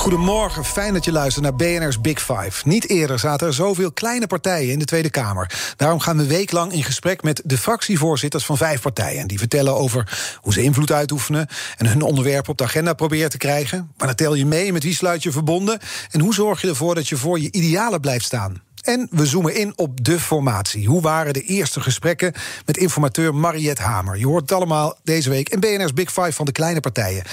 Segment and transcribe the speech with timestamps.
[0.00, 2.68] Goedemorgen, fijn dat je luistert naar BNR's Big Five.
[2.68, 5.74] Niet eerder zaten er zoveel kleine partijen in de Tweede Kamer.
[5.76, 9.28] Daarom gaan we weeklang in gesprek met de fractievoorzitters van vijf partijen.
[9.28, 13.36] Die vertellen over hoe ze invloed uitoefenen en hun onderwerpen op de agenda proberen te
[13.36, 13.92] krijgen.
[13.96, 15.78] Wanneer tel je mee, met wie sluit je verbonden
[16.10, 18.62] en hoe zorg je ervoor dat je voor je idealen blijft staan.
[18.80, 20.86] En we zoomen in op de formatie.
[20.86, 22.32] Hoe waren de eerste gesprekken
[22.66, 24.18] met informateur Mariette Hamer?
[24.18, 27.24] Je hoort het allemaal deze week in BNR's Big Five van de kleine partijen.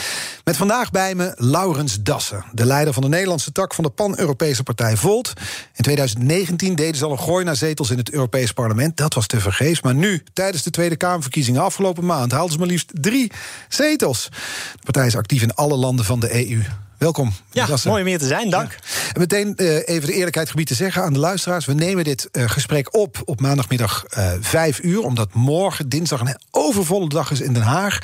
[0.44, 4.64] Met vandaag bij me Laurens Dassen, de leider van de Nederlandse tak van de Pan-Europese
[4.64, 5.34] partij Volt.
[5.74, 8.98] In 2019 deden ze al een gooi naar zetels in het Europees Parlement.
[8.98, 9.82] Dat was te vergeefs.
[9.82, 13.32] Maar nu, tijdens de Tweede Kamerverkiezingen afgelopen maand, haalden ze maar liefst drie
[13.70, 14.30] zetels.
[14.74, 16.62] De partij is actief in alle landen van de EU.
[16.98, 17.34] Welkom.
[17.52, 18.78] Ja, mooi om hier te zijn, dank.
[19.14, 21.66] En meteen uh, even de eerlijkheid gebied te zeggen aan de luisteraars.
[21.66, 25.04] We nemen dit uh, gesprek op op maandagmiddag uh, 5 uur.
[25.04, 28.00] Omdat morgen, dinsdag, een overvolle dag is in Den Haag.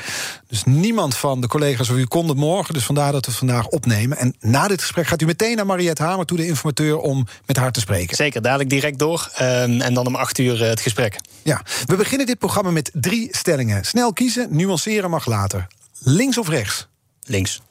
[0.47, 2.73] Dus niemand van de collega's van u kon het morgen.
[2.73, 4.17] Dus vandaar dat we het vandaag opnemen.
[4.17, 7.57] En na dit gesprek gaat u meteen naar Mariette Hamer toe, de informateur, om met
[7.57, 8.16] haar te spreken.
[8.16, 9.30] Zeker, dadelijk direct door.
[9.35, 11.19] En dan om 8 uur het gesprek.
[11.44, 13.85] Ja, we beginnen dit programma met drie stellingen.
[13.85, 15.67] Snel kiezen, nuanceren mag later.
[16.00, 16.88] Links of rechts?
[17.25, 17.61] Links.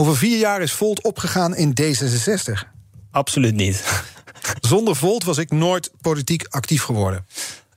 [0.00, 2.68] Over vier jaar is Volt opgegaan in D66.
[3.10, 3.84] Absoluut niet.
[4.70, 7.26] Zonder Volt was ik nooit politiek actief geworden.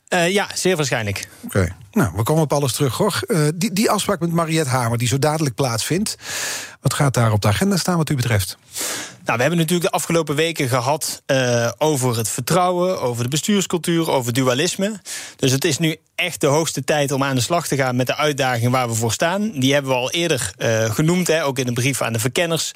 [0.09, 1.27] Uh, ja, zeer waarschijnlijk.
[1.43, 1.57] Oké.
[1.57, 1.75] Okay.
[1.93, 3.19] Nou, we komen op alles terug, hoor.
[3.27, 6.17] Uh, die, die afspraak met Mariette Hamer, die zo dadelijk plaatsvindt.
[6.81, 8.57] Wat gaat daar op de agenda staan wat u betreft?
[9.25, 14.11] Nou, we hebben natuurlijk de afgelopen weken gehad uh, over het vertrouwen, over de bestuurscultuur,
[14.11, 15.01] over dualisme.
[15.35, 18.07] Dus het is nu echt de hoogste tijd om aan de slag te gaan met
[18.07, 19.51] de uitdagingen waar we voor staan.
[19.51, 22.71] Die hebben we al eerder uh, genoemd, hè, ook in een brief aan de verkenners.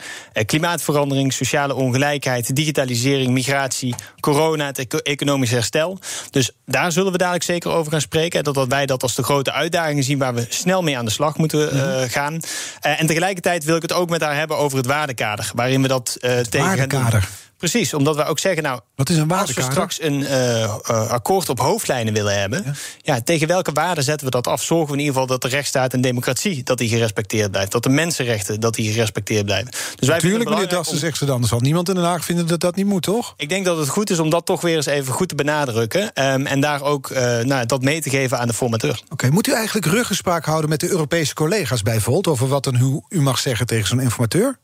[0.46, 6.00] Klimaatverandering, sociale ongelijkheid, digitalisering, migratie, corona, het economisch herstel.
[6.30, 8.44] Dus daar zullen we dadelijk zeker over gaan spreken.
[8.44, 11.12] Dat, dat wij dat als de grote uitdagingen zien waar we snel mee aan de
[11.12, 12.40] slag moeten uh, gaan.
[12.80, 16.18] en tegelijkertijd wil ik het ook met haar hebben over het waardekader, waarin we dat
[16.20, 16.88] tegen waardekader.
[16.88, 17.47] gaan doen.
[17.58, 20.30] Precies, omdat we ook zeggen, nou, Wat is een als we straks een uh,
[20.62, 22.74] uh, akkoord op hoofdlijnen willen hebben, ja.
[23.02, 23.22] ja.
[23.22, 24.64] tegen welke waarden zetten we dat af?
[24.64, 27.84] Zorgen we in ieder geval dat de rechtsstaat en democratie dat die gerespecteerd blijft, dat
[27.84, 29.72] de mensenrechten dat die gerespecteerd blijven.
[29.72, 31.00] Dus wij Natuurlijk, meneer Dassen, om...
[31.00, 31.42] zegt ze dan.
[31.42, 33.34] Er zal niemand in Den Haag vinden dat dat niet moet, toch?
[33.38, 36.02] Ik denk dat het goed is om dat toch weer eens even goed te benadrukken
[36.02, 39.02] um, en daar ook uh, nou, dat mee te geven aan de formateur.
[39.04, 42.64] Oké, okay, moet u eigenlijk ruggespraak houden met de Europese collega's bij Volt over wat
[42.64, 44.58] dan u, u mag zeggen tegen zo'n informateur?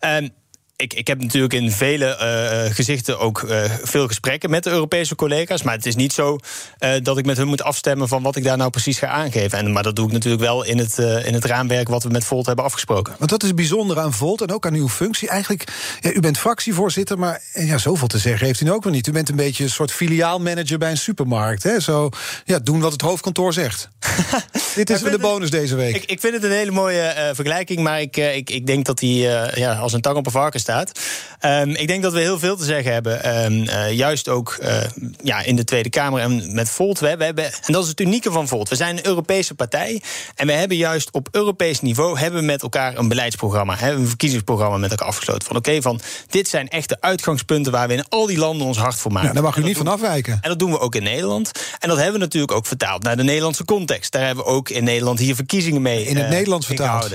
[0.00, 0.30] Um,
[0.78, 2.18] ik, ik heb natuurlijk in vele
[2.66, 5.62] uh, gezichten ook uh, veel gesprekken met de Europese collega's.
[5.62, 6.38] Maar het is niet zo
[6.80, 9.58] uh, dat ik met hun moet afstemmen van wat ik daar nou precies ga aangeven.
[9.58, 12.24] En, maar dat doe ik natuurlijk wel in het, in het raamwerk wat we met
[12.24, 13.14] Volt hebben afgesproken.
[13.18, 15.28] Want dat is bijzonder aan Volt en ook aan uw functie.
[15.28, 15.64] Eigenlijk,
[16.00, 19.06] ja, u bent fractievoorzitter, maar ja, zoveel te zeggen heeft u ook nog niet.
[19.06, 21.62] U bent een beetje een soort filiaalmanager bij een supermarkt.
[21.62, 21.80] Hè?
[21.80, 22.08] Zo
[22.44, 23.88] ja, doen wat het hoofdkantoor zegt.
[24.74, 25.96] Dit is weer de bonus deze week.
[25.96, 29.18] Ik, ik vind het een hele mooie vergelijking, maar ik, ik, ik denk dat die
[29.54, 31.00] ja, als een tang op een varken staat.
[31.44, 33.44] Um, ik denk dat we heel veel te zeggen hebben.
[33.44, 34.76] Um, uh, juist ook uh,
[35.22, 36.98] ja, in de Tweede Kamer en met Volt.
[36.98, 38.68] We, we hebben, en dat is het unieke van Volt.
[38.68, 40.02] We zijn een Europese partij.
[40.34, 43.76] En we hebben juist op Europees niveau hebben met elkaar een beleidsprogramma.
[43.76, 45.46] Hè, een verkiezingsprogramma met elkaar afgesloten.
[45.46, 48.66] Van oké, okay, van dit zijn echt de uitgangspunten waar we in al die landen
[48.66, 49.28] ons hart voor maken.
[49.28, 50.32] Ja, daar mag u niet van afwijken.
[50.32, 51.50] En dat doen we ook in Nederland.
[51.78, 54.12] En dat hebben we natuurlijk ook vertaald naar de Nederlandse context.
[54.12, 56.04] Daar hebben we ook in Nederland hier verkiezingen mee.
[56.04, 57.10] In het uh, Nederlands vertaald.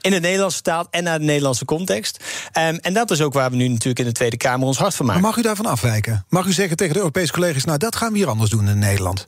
[0.00, 2.18] In het Nederlands vertaald en naar de Nederlandse context.
[2.58, 4.94] Um, en dat is ook waar we nu natuurlijk in de Tweede Kamer ons hart
[4.94, 5.22] van maken.
[5.22, 6.24] Maar mag u daarvan afwijken?
[6.28, 7.64] Mag u zeggen tegen de Europese collega's...
[7.64, 9.26] nou, dat gaan we hier anders doen in Nederland?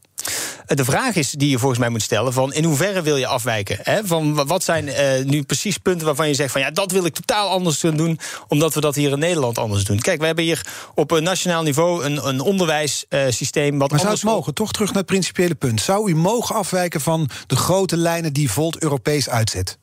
[0.67, 3.79] De vraag is die je volgens mij moet stellen: van in hoeverre wil je afwijken?
[3.83, 4.05] Hè?
[4.05, 7.15] Van wat zijn uh, nu precies punten waarvan je zegt van ja, dat wil ik
[7.15, 8.19] totaal anders doen,
[8.49, 9.99] omdat we dat hier in Nederland anders doen.
[9.99, 13.79] Kijk, we hebben hier op een nationaal niveau een, een onderwijssysteem.
[13.79, 14.55] Wat maar zou het mogen?
[14.55, 15.81] Toch terug naar het principiële punt.
[15.81, 19.79] Zou u mogen afwijken van de grote lijnen die Volt Europees uitzet?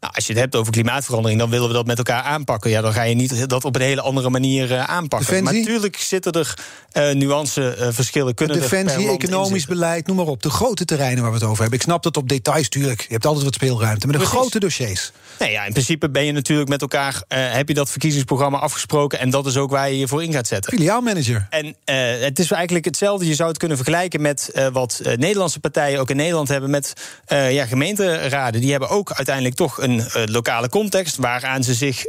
[0.00, 2.70] Nou, als je het hebt over klimaatverandering, dan willen we dat met elkaar aanpakken.
[2.70, 5.28] Ja, dan ga je niet dat op een hele andere manier uh, aanpakken.
[5.28, 5.42] Defensie?
[5.42, 6.58] Maar natuurlijk zitten er
[6.92, 8.34] uh, nuanceverschillen.
[8.34, 10.42] Kunnen Defensie, er economisch beleid, noem maar op.
[10.42, 11.78] De grote terreinen waar we het over hebben.
[11.78, 13.00] Ik snap dat op details, tuurlijk.
[13.00, 14.06] Je hebt altijd wat speelruimte.
[14.06, 14.38] Maar de Precies.
[14.38, 15.12] grote dossiers.
[15.38, 17.22] Nee, ja, in principe ben je natuurlijk met elkaar.
[17.28, 19.18] Heb je dat verkiezingsprogramma afgesproken.
[19.18, 20.72] En dat is ook waar je je voor in gaat zetten.
[20.72, 21.46] Filiaalmanager.
[21.50, 21.76] En
[22.20, 23.26] het is eigenlijk hetzelfde.
[23.26, 26.70] Je zou het kunnen vergelijken met wat Nederlandse partijen ook in Nederland hebben.
[26.70, 26.92] Met
[27.26, 28.60] ja, gemeenteraden.
[28.60, 32.04] Die hebben ook uiteindelijk toch een een lokale context waaraan ze zich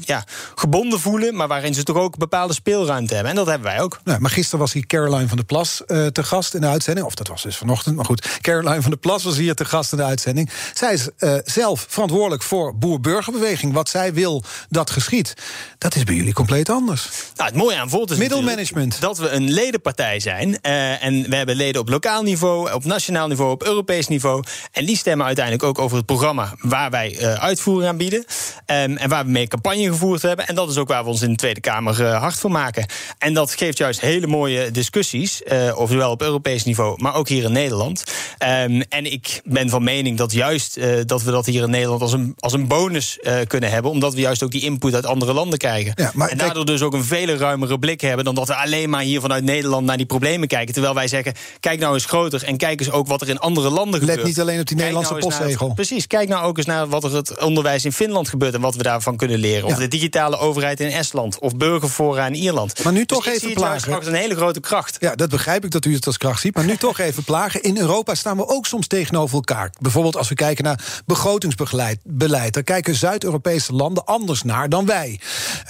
[0.00, 0.24] ja,
[0.54, 3.30] gebonden voelen, maar waarin ze toch ook bepaalde speelruimte hebben.
[3.30, 4.00] En dat hebben wij ook.
[4.04, 7.06] Nou, maar gisteren was hier Caroline van der Plas te gast in de uitzending.
[7.06, 8.38] Of dat was dus vanochtend, maar goed.
[8.40, 10.50] Caroline van der Plas was hier te gast in de uitzending.
[10.74, 11.08] Zij is
[11.44, 13.72] zelf verantwoordelijk voor boer-burgerbeweging.
[13.72, 15.34] Wat zij wil dat geschiet.
[15.78, 17.08] Dat is bij jullie compleet anders.
[17.36, 19.00] Nou, het mooie aan Volt is Middelmanagement.
[19.00, 20.48] dat we een ledenpartij zijn.
[20.48, 24.44] Uh, en we hebben leden op lokaal niveau, op nationaal niveau, op Europees niveau.
[24.72, 28.18] En die stemmen uiteindelijk ook over het programma waar wij uh, uitvoering aan bieden.
[28.18, 30.46] Um, en waar we mee campagne gevoerd hebben.
[30.46, 32.86] En dat is ook waar we ons in de Tweede Kamer uh, hard voor maken.
[33.18, 35.42] En dat geeft juist hele mooie discussies.
[35.74, 38.04] of zowel op Europees niveau, maar ook hier in Nederland.
[38.38, 42.12] Um, en ik ben van mening dat juist dat we dat hier in Nederland als
[42.12, 43.90] een, als een bonus kunnen hebben.
[43.90, 45.92] Omdat we juist ook die input uit andere landen krijgen.
[45.94, 48.90] Ja, maar en daardoor dus ook een vele ruimere blik hebben dan dat we alleen
[48.90, 50.72] maar hier vanuit Nederland naar die problemen kijken.
[50.72, 53.70] Terwijl wij zeggen: kijk nou eens groter en kijk eens ook wat er in andere
[53.70, 54.18] landen gebeurt.
[54.18, 55.72] Let niet alleen op die Nederlandse nou postzegel.
[55.74, 58.74] precies, kijk nou ook eens naar wat er het onderwijs in Finland gebeurt en wat
[58.74, 59.64] we daarvan kunnen leren.
[59.64, 62.84] Of de digitale overheid in Estland of burgerfora in Ierland.
[62.84, 63.92] Maar nu dus toch even plagen.
[63.92, 64.96] Het een hele grote kracht.
[65.00, 66.54] Ja, dat begrijp ik dat u het als kracht ziet.
[66.54, 67.62] Maar nu toch even plagen.
[67.62, 69.72] In Europa staan we ook soms tegenover elkaar.
[69.80, 72.52] Bijvoorbeeld als we kijken naar begrotingsbeleid.
[72.52, 75.20] Daar kijken Zuid-Europese landen anders naar dan wij.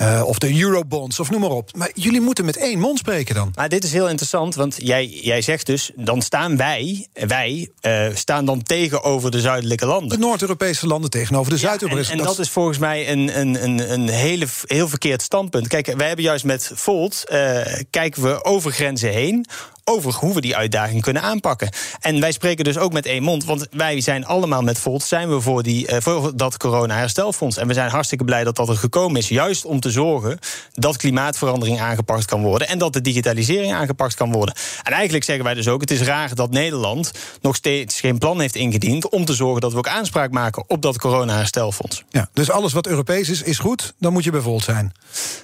[0.00, 1.76] Uh, of de eurobonds, of noem maar op.
[1.76, 3.52] Maar jullie moeten met één mond spreken dan.
[3.55, 5.90] Maar dit is heel interessant, want jij, jij zegt dus...
[5.96, 10.08] dan staan wij, wij uh, staan dan tegenover de zuidelijke landen.
[10.08, 12.26] De Noord-Europese landen tegenover de Zuid-Europese landen.
[12.26, 15.68] En, dat is volgens mij een, een, een, een hele, heel verkeerd standpunt.
[15.68, 17.24] Kijk, wij hebben juist met Volt...
[17.32, 17.60] Uh,
[17.90, 19.46] kijken we over grenzen heen
[19.84, 21.69] over hoe we die uitdaging kunnen aanpakken.
[22.00, 25.28] En wij spreken dus ook met één mond, want wij zijn allemaal met Volt zijn
[25.28, 27.56] we voor, die, uh, voor dat corona-herstelfonds.
[27.56, 30.38] En we zijn hartstikke blij dat dat er gekomen is, juist om te zorgen
[30.72, 34.54] dat klimaatverandering aangepakt kan worden en dat de digitalisering aangepakt kan worden.
[34.82, 38.40] En eigenlijk zeggen wij dus ook: het is raar dat Nederland nog steeds geen plan
[38.40, 42.04] heeft ingediend om te zorgen dat we ook aanspraak maken op dat corona-herstelfonds.
[42.10, 44.92] Ja, dus alles wat Europees is, is goed, dan moet je bij Volt zijn.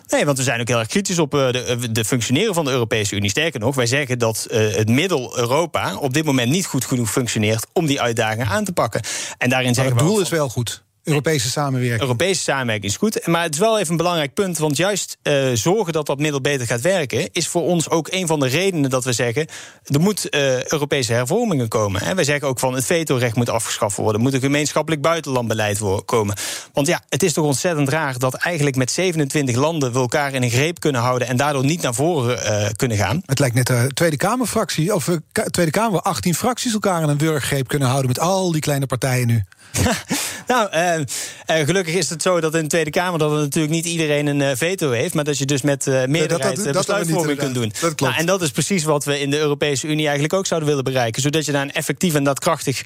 [0.09, 2.71] Nee, want we zijn ook heel erg kritisch op uh, de, de functioneren van de
[2.71, 3.31] Europese Unie.
[3.31, 7.11] Sterker nog, wij zeggen dat dat uh, het middel-Europa op dit moment niet goed genoeg
[7.11, 9.01] functioneert om die uitdagingen aan te pakken.
[9.39, 10.83] En daarin zeggen het doel is wel goed.
[11.05, 12.01] Europese samenwerking.
[12.01, 13.27] Europese samenwerking is goed.
[13.27, 14.59] Maar het is wel even een belangrijk punt.
[14.59, 17.29] Want juist uh, zorgen dat dat middel beter gaat werken.
[17.33, 19.47] is voor ons ook een van de redenen dat we zeggen.
[19.85, 22.03] er moet uh, Europese hervormingen komen.
[22.03, 22.15] Hè.
[22.15, 24.15] Wij zeggen ook van het vetorecht moet afgeschaft worden.
[24.15, 26.37] Er moet een gemeenschappelijk buitenlandbeleid komen.
[26.73, 29.93] Want ja, het is toch ontzettend raar dat eigenlijk met 27 landen.
[29.93, 31.29] we elkaar in een greep kunnen houden.
[31.29, 33.23] en daardoor niet naar voren uh, kunnen gaan.
[33.27, 34.95] Het lijkt net de Tweede Kamerfractie.
[34.95, 35.09] of
[35.51, 38.09] Tweede Kamer, 18 fracties elkaar in een wurggreep kunnen houden.
[38.09, 39.45] met al die kleine partijen nu.
[40.47, 43.87] nou, uh, uh, gelukkig is het zo dat in de Tweede Kamer dat natuurlijk niet
[43.87, 47.55] iedereen een uh, veto heeft, maar dat je dus met meerderheid dat, dat, besluitvorming kunt
[47.55, 47.73] doen.
[47.81, 50.69] Dat nou, en dat is precies wat we in de Europese Unie eigenlijk ook zouden
[50.69, 52.83] willen bereiken, zodat je naar een effectief en daadkrachtig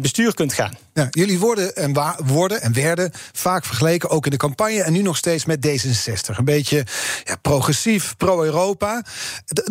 [0.00, 0.76] bestuur kunt gaan.
[0.94, 1.92] Ja, jullie worden en,
[2.24, 6.36] worden en werden vaak vergeleken, ook in de campagne en nu nog steeds met D66.
[6.36, 6.86] Een beetje
[7.24, 9.04] ja, progressief, pro-Europa.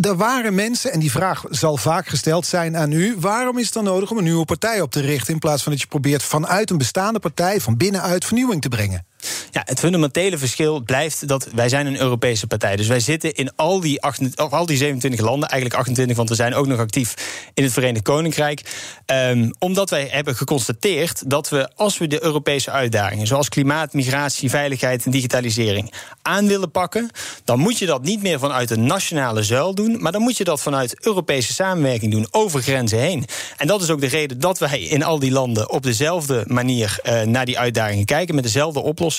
[0.01, 3.73] Er waren mensen, en die vraag zal vaak gesteld zijn aan u: waarom is het
[3.73, 6.23] dan nodig om een nieuwe partij op te richten in plaats van dat je probeert
[6.23, 7.26] vanuit een bestaande partij
[7.61, 9.05] van binnenuit vernieuwing te brengen?
[9.51, 12.75] Ja, het fundamentele verschil blijft dat wij zijn een Europese partij.
[12.75, 14.01] Dus wij zitten in al die,
[14.35, 17.13] of al die 27 landen, eigenlijk 28, want we zijn ook nog actief
[17.53, 18.61] in het Verenigd Koninkrijk.
[19.05, 24.49] Um, omdat wij hebben geconstateerd dat we, als we de Europese uitdagingen, zoals klimaat, migratie,
[24.49, 27.09] veiligheid en digitalisering, aan willen pakken,
[27.43, 30.43] dan moet je dat niet meer vanuit een nationale zuil doen, maar dan moet je
[30.43, 33.25] dat vanuit Europese samenwerking doen, over grenzen heen.
[33.57, 36.99] En dat is ook de reden dat wij in al die landen op dezelfde manier
[37.03, 39.15] uh, naar die uitdagingen kijken, met dezelfde oplossingen.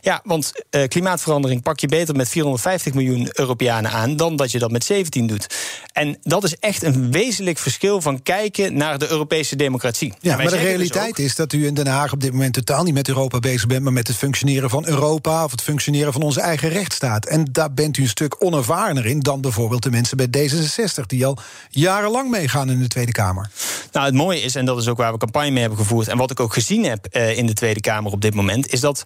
[0.00, 4.58] Ja, want uh, klimaatverandering pak je beter met 450 miljoen Europeanen aan dan dat je
[4.58, 5.46] dat met 17 doet.
[5.92, 10.12] En dat is echt een wezenlijk verschil van kijken naar de Europese democratie.
[10.20, 12.84] Ja, maar de dus realiteit is dat u in Den Haag op dit moment totaal
[12.84, 16.22] niet met Europa bezig bent, maar met het functioneren van Europa of het functioneren van
[16.22, 17.26] onze eigen rechtsstaat.
[17.26, 21.26] En daar bent u een stuk onervarener in dan bijvoorbeeld de mensen bij D66, die
[21.26, 21.38] al
[21.70, 23.50] jarenlang meegaan in de Tweede Kamer.
[23.92, 26.16] Nou, het mooie is, en dat is ook waar we campagne mee hebben gevoerd, en
[26.16, 29.02] wat ik ook gezien heb uh, in de Tweede Kamer op dit moment, is dat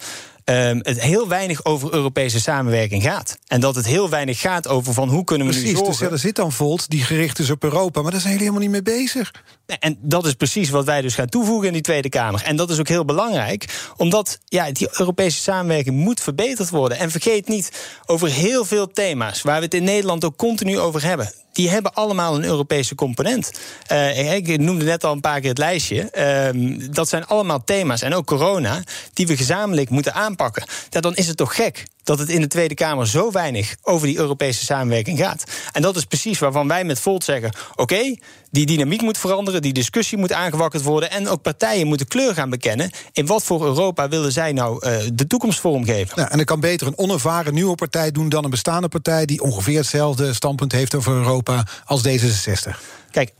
[0.50, 3.38] um, het heel weinig over Europese samenwerking gaat.
[3.46, 6.04] En dat het heel weinig gaat over van hoe kunnen we precies, nu zorgen...
[6.04, 8.70] Dus er zit dan Volt die gericht is op Europa, maar daar zijn jullie helemaal
[8.70, 9.32] niet mee bezig.
[9.66, 12.42] En dat is precies wat wij dus gaan toevoegen in die Tweede Kamer.
[12.42, 16.98] En dat is ook heel belangrijk, omdat ja, die Europese samenwerking moet verbeterd worden.
[16.98, 17.72] En vergeet niet,
[18.06, 21.94] over heel veel thema's waar we het in Nederland ook continu over hebben die hebben
[21.94, 23.52] allemaal een Europese component.
[23.92, 26.10] Uh, ik noemde net al een paar keer het lijstje.
[26.54, 28.82] Uh, dat zijn allemaal thema's, en ook corona,
[29.12, 30.64] die we gezamenlijk moeten aanpakken.
[30.90, 34.16] Dan is het toch gek dat het in de Tweede Kamer zo weinig over die
[34.16, 35.44] Europese samenwerking gaat.
[35.72, 38.16] En dat is precies waarvan wij met Volt zeggen: oké,
[38.50, 41.10] die dynamiek moet veranderen, die discussie moet aangewakkerd worden.
[41.10, 42.90] En ook partijen moeten kleur gaan bekennen.
[43.12, 46.20] In wat voor Europa willen zij nou uh, de toekomst vormgeven?
[46.20, 49.42] Ja, en dan kan beter een onervaren nieuwe partij doen dan een bestaande partij die
[49.42, 52.80] ongeveer hetzelfde standpunt heeft over Europa als D66.
[53.10, 53.32] Kijk,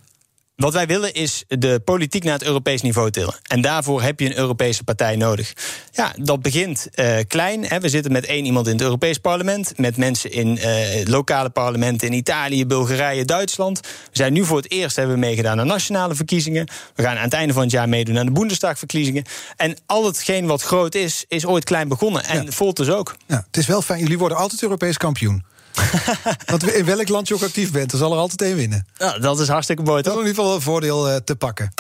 [0.57, 3.35] wat wij willen is de politiek naar het Europees niveau tillen.
[3.43, 5.53] En daarvoor heb je een Europese partij nodig.
[5.93, 7.65] Ja, dat begint uh, klein.
[7.65, 7.81] Hè.
[7.81, 9.79] We zitten met één iemand in het Europees parlement.
[9.79, 13.81] Met mensen in uh, lokale parlementen in Italië, Bulgarije, Duitsland.
[13.81, 16.69] We zijn nu voor het eerst hebben we meegedaan aan nationale verkiezingen.
[16.95, 19.25] We gaan aan het einde van het jaar meedoen aan de Boendestagverkiezingen.
[19.57, 22.25] En al hetgeen wat groot is, is ooit klein begonnen.
[22.25, 22.51] En ja.
[22.51, 23.17] Volt dus ook.
[23.27, 24.01] Ja, het is wel fijn.
[24.01, 25.45] Jullie worden altijd Europees kampioen.
[26.51, 28.87] Want in welk land je ook actief bent, dan zal er altijd één winnen.
[28.97, 30.13] Ja, dat is hartstikke mooi, toch?
[30.15, 31.73] Dat is in ieder geval een voordeel uh, te pakken.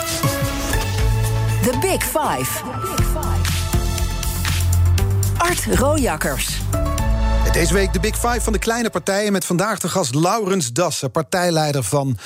[1.62, 2.62] The Big Five.
[5.38, 6.48] Art Rojakkers.
[7.56, 9.32] Deze week de Big Five van de kleine partijen...
[9.32, 12.18] met vandaag de gast Laurens Dassen, partijleider van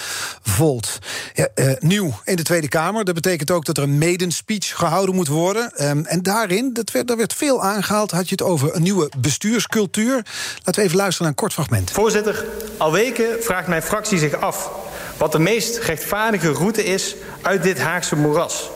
[0.43, 0.99] Volt.
[1.35, 3.05] Ja, uh, nieuw in de Tweede Kamer.
[3.05, 5.73] Dat betekent ook dat er een maiden speech gehouden moet worden.
[5.89, 8.11] Um, en daarin, dat werd, daar werd veel aangehaald...
[8.11, 10.15] had je het over een nieuwe bestuurscultuur.
[10.57, 11.91] Laten we even luisteren naar een kort fragment.
[11.91, 12.45] Voorzitter,
[12.77, 14.71] al weken vraagt mijn fractie zich af...
[15.17, 18.71] wat de meest rechtvaardige route is uit dit Haagse moeras...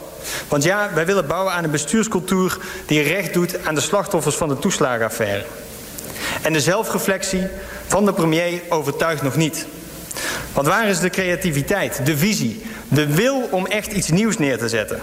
[0.48, 4.48] Want ja, wij willen bouwen aan een bestuurscultuur die recht doet aan de slachtoffers van
[4.48, 5.44] de toeslagenaffaire.
[6.42, 7.46] En de zelfreflectie
[7.86, 9.66] van de premier overtuigt nog niet.
[10.52, 14.68] Want waar is de creativiteit, de visie, de wil om echt iets nieuws neer te
[14.68, 15.02] zetten?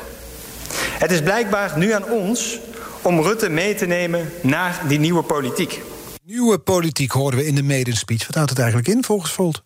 [0.74, 2.60] Het is blijkbaar nu aan ons
[3.02, 5.82] om Rutte mee te nemen naar die nieuwe politiek.
[6.26, 8.26] Nieuwe politiek hoorden we in de maiden speech.
[8.26, 9.64] Wat houdt het eigenlijk in volgens Volt?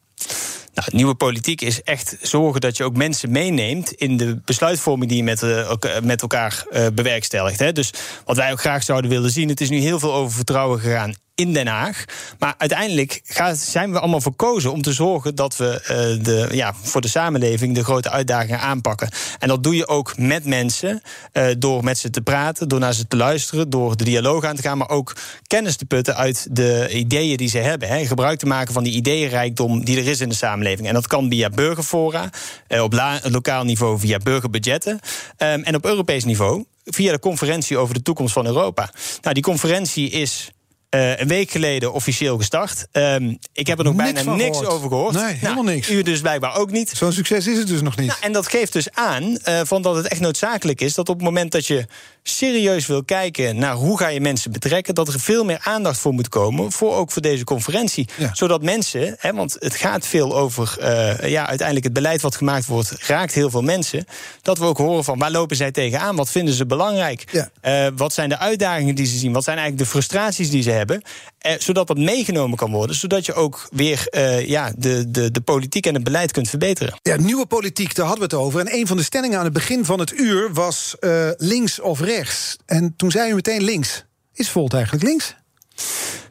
[0.73, 5.17] Nou, nieuwe politiek is echt zorgen dat je ook mensen meeneemt in de besluitvorming die
[5.17, 5.71] je met, uh,
[6.03, 7.59] met elkaar uh, bewerkstelligt.
[7.59, 7.71] Hè.
[7.71, 7.93] Dus
[8.25, 11.13] wat wij ook graag zouden willen zien, het is nu heel veel over vertrouwen gegaan
[11.35, 12.05] in Den Haag.
[12.39, 13.21] Maar uiteindelijk
[13.53, 17.75] zijn we allemaal verkozen om te zorgen dat we uh, de, ja, voor de samenleving
[17.75, 19.09] de grote uitdagingen aanpakken.
[19.39, 21.01] En dat doe je ook met mensen,
[21.33, 24.55] uh, door met ze te praten, door naar ze te luisteren, door de dialoog aan
[24.55, 25.15] te gaan, maar ook
[25.47, 28.07] kennis te putten uit de ideeën die ze hebben.
[28.07, 30.87] Gebruik te maken van die ideeënrijkdom die er is in de samenleving.
[30.87, 32.29] En dat kan via burgerfora,
[32.67, 34.99] uh, op lokaal niveau via burgerbudgetten
[35.37, 38.89] um, en op Europees niveau via de conferentie over de toekomst van Europa.
[39.21, 40.49] Nou, die conferentie is
[40.95, 42.87] uh, een week geleden officieel gestart.
[42.91, 44.67] Um, ik heb er nog niks bijna niks gehoord.
[44.67, 45.15] over gehoord.
[45.15, 45.89] Nee, helemaal nou, niks.
[45.89, 46.89] U dus blijkbaar ook niet.
[46.89, 48.07] Zo'n succes is het dus nog niet.
[48.07, 51.15] Nou, en dat geeft dus aan uh, van dat het echt noodzakelijk is dat op
[51.15, 51.85] het moment dat je
[52.29, 56.13] serieus wil kijken naar hoe ga je mensen betrekken, dat er veel meer aandacht voor
[56.13, 58.07] moet komen, voor ook voor deze conferentie.
[58.17, 58.29] Ja.
[58.33, 62.65] Zodat mensen, hè, want het gaat veel over, uh, ja, uiteindelijk het beleid wat gemaakt
[62.65, 64.05] wordt, raakt heel veel mensen.
[64.41, 67.85] Dat we ook horen van waar lopen zij tegenaan, wat vinden ze belangrijk, Ja.
[67.87, 70.71] uh, wat zijn de uitdagingen die ze zien, wat zijn eigenlijk de frustraties die ze
[70.71, 71.01] hebben.
[71.45, 75.41] Eh, zodat dat meegenomen kan worden, zodat je ook weer uh, ja, de, de, de
[75.41, 76.93] politiek en het beleid kunt verbeteren.
[77.01, 78.59] Ja, nieuwe politiek, daar hadden we het over.
[78.59, 81.99] En een van de stellingen aan het begin van het uur was uh, links of
[81.99, 82.55] rechts.
[82.65, 84.05] En toen zei u meteen links.
[84.33, 85.35] Is Volt eigenlijk links?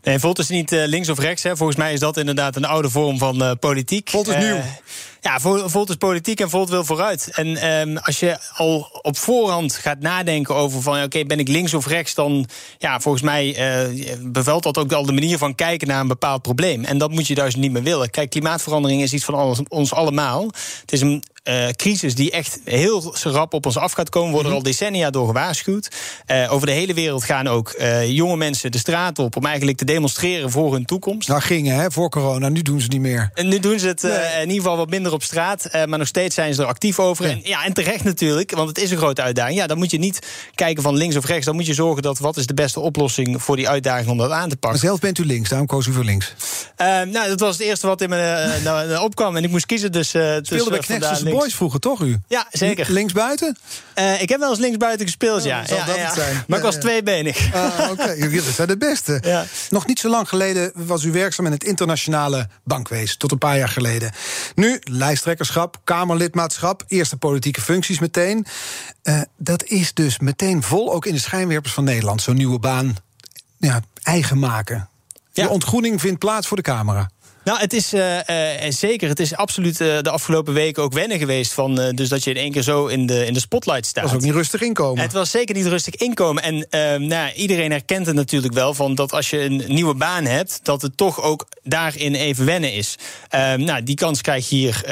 [0.05, 1.43] Nee, Volt is niet uh, links of rechts.
[1.43, 1.57] Hè.
[1.57, 4.11] Volgens mij is dat inderdaad een oude vorm van uh, politiek.
[4.11, 4.61] Volt is nieuw.
[5.21, 7.31] Ja, Volt is politiek en Volt wil vooruit.
[7.33, 10.95] En um, als je al op voorhand gaat nadenken over van...
[10.95, 12.47] oké, okay, ben ik links of rechts, dan...
[12.79, 13.57] ja, volgens mij
[14.21, 16.85] bevelt dat ook al de manier van kijken naar een bepaald probleem.
[16.85, 18.11] En dat moet je dus niet meer willen.
[18.11, 20.47] Kijk, klimaatverandering is iets van alles, ons allemaal.
[20.81, 24.33] Het is een uh, crisis die echt heel rap op ons af gaat komen.
[24.33, 25.89] Worden er al decennia door gewaarschuwd.
[26.27, 29.37] Uh, over de hele wereld gaan ook uh, jonge mensen de straat op...
[29.37, 31.29] om eigenlijk te demonstreren voor hun toekomst.
[31.29, 32.49] Nou, gingen, hè, voor corona.
[32.49, 33.31] Nu doen ze niet meer.
[33.35, 34.13] En nu doen ze het nee.
[34.13, 35.69] in ieder geval wat minder op straat.
[35.73, 37.25] maar nog steeds zijn ze er actief over.
[37.25, 37.31] Ja.
[37.31, 39.59] En, ja, en terecht natuurlijk, want het is een grote uitdaging.
[39.59, 40.19] Ja, dan moet je niet
[40.55, 41.47] kijken van links of rechts.
[41.47, 44.31] Dan moet je zorgen dat wat is de beste oplossing voor die uitdaging om dat
[44.31, 44.71] aan te pakken.
[44.71, 46.35] Maar zelf bent u links, daarom koos u voor links.
[46.77, 49.37] nou, dat was het eerste wat in me nou, opkwam.
[49.37, 50.09] En ik moest kiezen dus...
[50.09, 52.19] Speelde bij Knechts Boys vroeger, toch u?
[52.29, 52.93] Ja, zeker.
[52.93, 53.57] Links buiten?
[54.21, 55.67] Ik heb wel eens links buiten gespeeld, Oh, ja.
[55.67, 56.05] zal ja, dat ja.
[56.05, 56.45] het zijn?
[56.47, 57.55] Maar ik was tweebenig.
[57.55, 59.19] Ah, Oké, jullie zijn de beste.
[59.23, 59.45] Ja.
[59.85, 63.19] Nog niet zo lang geleden was u werkzaam in het internationale bankwezen.
[63.19, 64.13] Tot een paar jaar geleden.
[64.55, 68.47] Nu lijsttrekkerschap, kamerlidmaatschap, eerste politieke functies meteen.
[69.03, 72.23] Uh, dat is dus meteen vol ook in de schijnwerpers van Nederland.
[72.23, 72.97] Zo'n nieuwe baan
[73.59, 74.89] ja, eigen maken.
[75.33, 75.45] Ja.
[75.45, 77.11] De ontgroening vindt plaats voor de camera.
[77.45, 78.19] Nou, het is uh,
[78.69, 79.09] zeker.
[79.09, 81.53] Het is absoluut uh, de afgelopen weken ook wennen geweest.
[81.53, 84.03] Van, dus dat je in één keer zo in de, in de spotlight staat.
[84.03, 85.03] Het was ook niet rustig inkomen.
[85.03, 86.43] Het was zeker niet rustig inkomen.
[86.43, 90.25] En ehm, nou, iedereen herkent het natuurlijk wel van dat als je een nieuwe baan
[90.25, 92.97] hebt, dat het toch ook daarin even wennen is.
[93.29, 94.83] Ehm, nou, die kans krijg je hier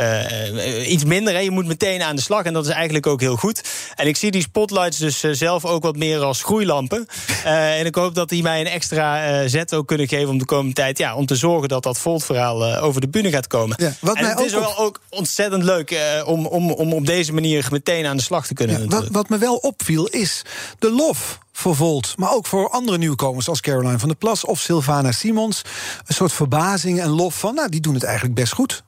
[0.87, 1.35] iets minder.
[1.35, 1.41] Hè.
[1.41, 2.45] Je moet meteen aan de slag.
[2.45, 3.63] En dat is eigenlijk ook heel goed.
[3.95, 7.07] En ik zie die spotlights dus zelf ook wat meer als groeilampen.
[7.45, 10.75] en ik hoop dat die mij een extra zet ook kunnen geven om de komende
[10.75, 10.99] tijd.
[10.99, 13.77] Ja, om te zorgen dat dat Volt-verhaal uh, over de bühne gaat komen.
[13.81, 17.07] Ja, wat en mij het is wel ook ontzettend leuk uh, om, om, om op
[17.07, 18.81] deze manier meteen aan de slag te kunnen.
[18.81, 20.43] Ja, wat, wat me wel opviel is
[20.79, 24.61] de lof voor Volt, maar ook voor andere nieuwkomers als Caroline van der Plas of
[24.61, 25.63] Sylvana Simons.
[26.07, 28.83] Een soort verbazing en lof van, nou, die doen het eigenlijk best goed.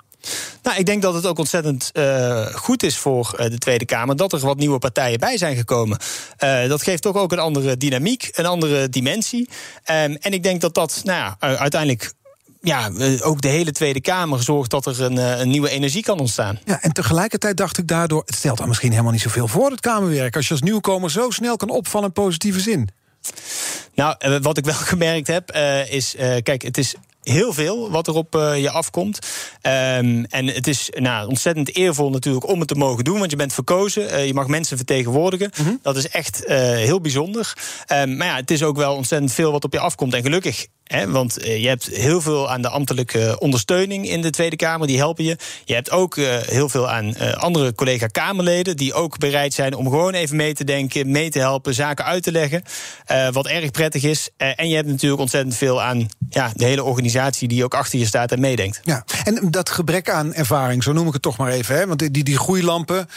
[0.63, 4.17] Nou, ik denk dat het ook ontzettend uh, goed is voor uh, de Tweede Kamer
[4.17, 5.99] dat er wat nieuwe partijen bij zijn gekomen.
[6.45, 9.49] Uh, dat geeft toch ook een andere dynamiek, een andere dimensie.
[9.49, 12.13] Um, en ik denk dat dat nou ja, uiteindelijk
[12.65, 12.91] ja,
[13.23, 16.59] ook de hele Tweede Kamer zorgt dat er een, eh, een, nieuwe energie kan ontstaan.
[16.65, 19.81] Ja, en tegelijkertijd dacht ik daardoor, het stelt dan misschien helemaal niet zoveel voor het
[19.81, 20.37] Kamerwerk.
[20.37, 22.89] Als je als nieuwkomer zo snel kan opvallen in positieve zin.
[23.95, 26.95] Nou, eh, wat ik wel gemerkt heb, uh, is, uh, kijk, het is
[27.25, 29.19] heel veel wat er op uh, je afkomt.
[29.63, 33.37] Um, en het is nou, ontzettend eervol natuurlijk om het te mogen doen, want je
[33.37, 34.03] bent verkozen.
[34.03, 35.51] Uh, je mag mensen vertegenwoordigen.
[35.59, 35.79] Mm -hmm.
[35.83, 37.53] Dat is echt uh, heel bijzonder.
[37.93, 40.15] Um, maar ja, het is ook wel ontzettend veel wat op je afkomt.
[40.15, 40.67] En gelukkig
[41.07, 44.97] want eh, je hebt heel veel aan de ambtelijke ondersteuning in de Tweede Kamer, die
[44.97, 45.37] helpen je.
[45.65, 50.15] Je hebt ook uh, heel veel aan andere collega-Kamerleden, die ook bereid zijn om gewoon
[50.15, 52.63] even mee te denken, mee te helpen, zaken uit te leggen.
[53.33, 54.29] wat erg prettig is.
[54.37, 58.07] en je hebt natuurlijk ontzettend veel aan ja, de hele organisatie die ook achter je
[58.07, 58.81] staat en meedenkt.
[58.85, 61.77] Ja, en dat gebrek aan ervaring, zo noem ik het toch maar even.
[61.77, 61.87] Hè?
[61.87, 63.09] Want die, die groeilampen,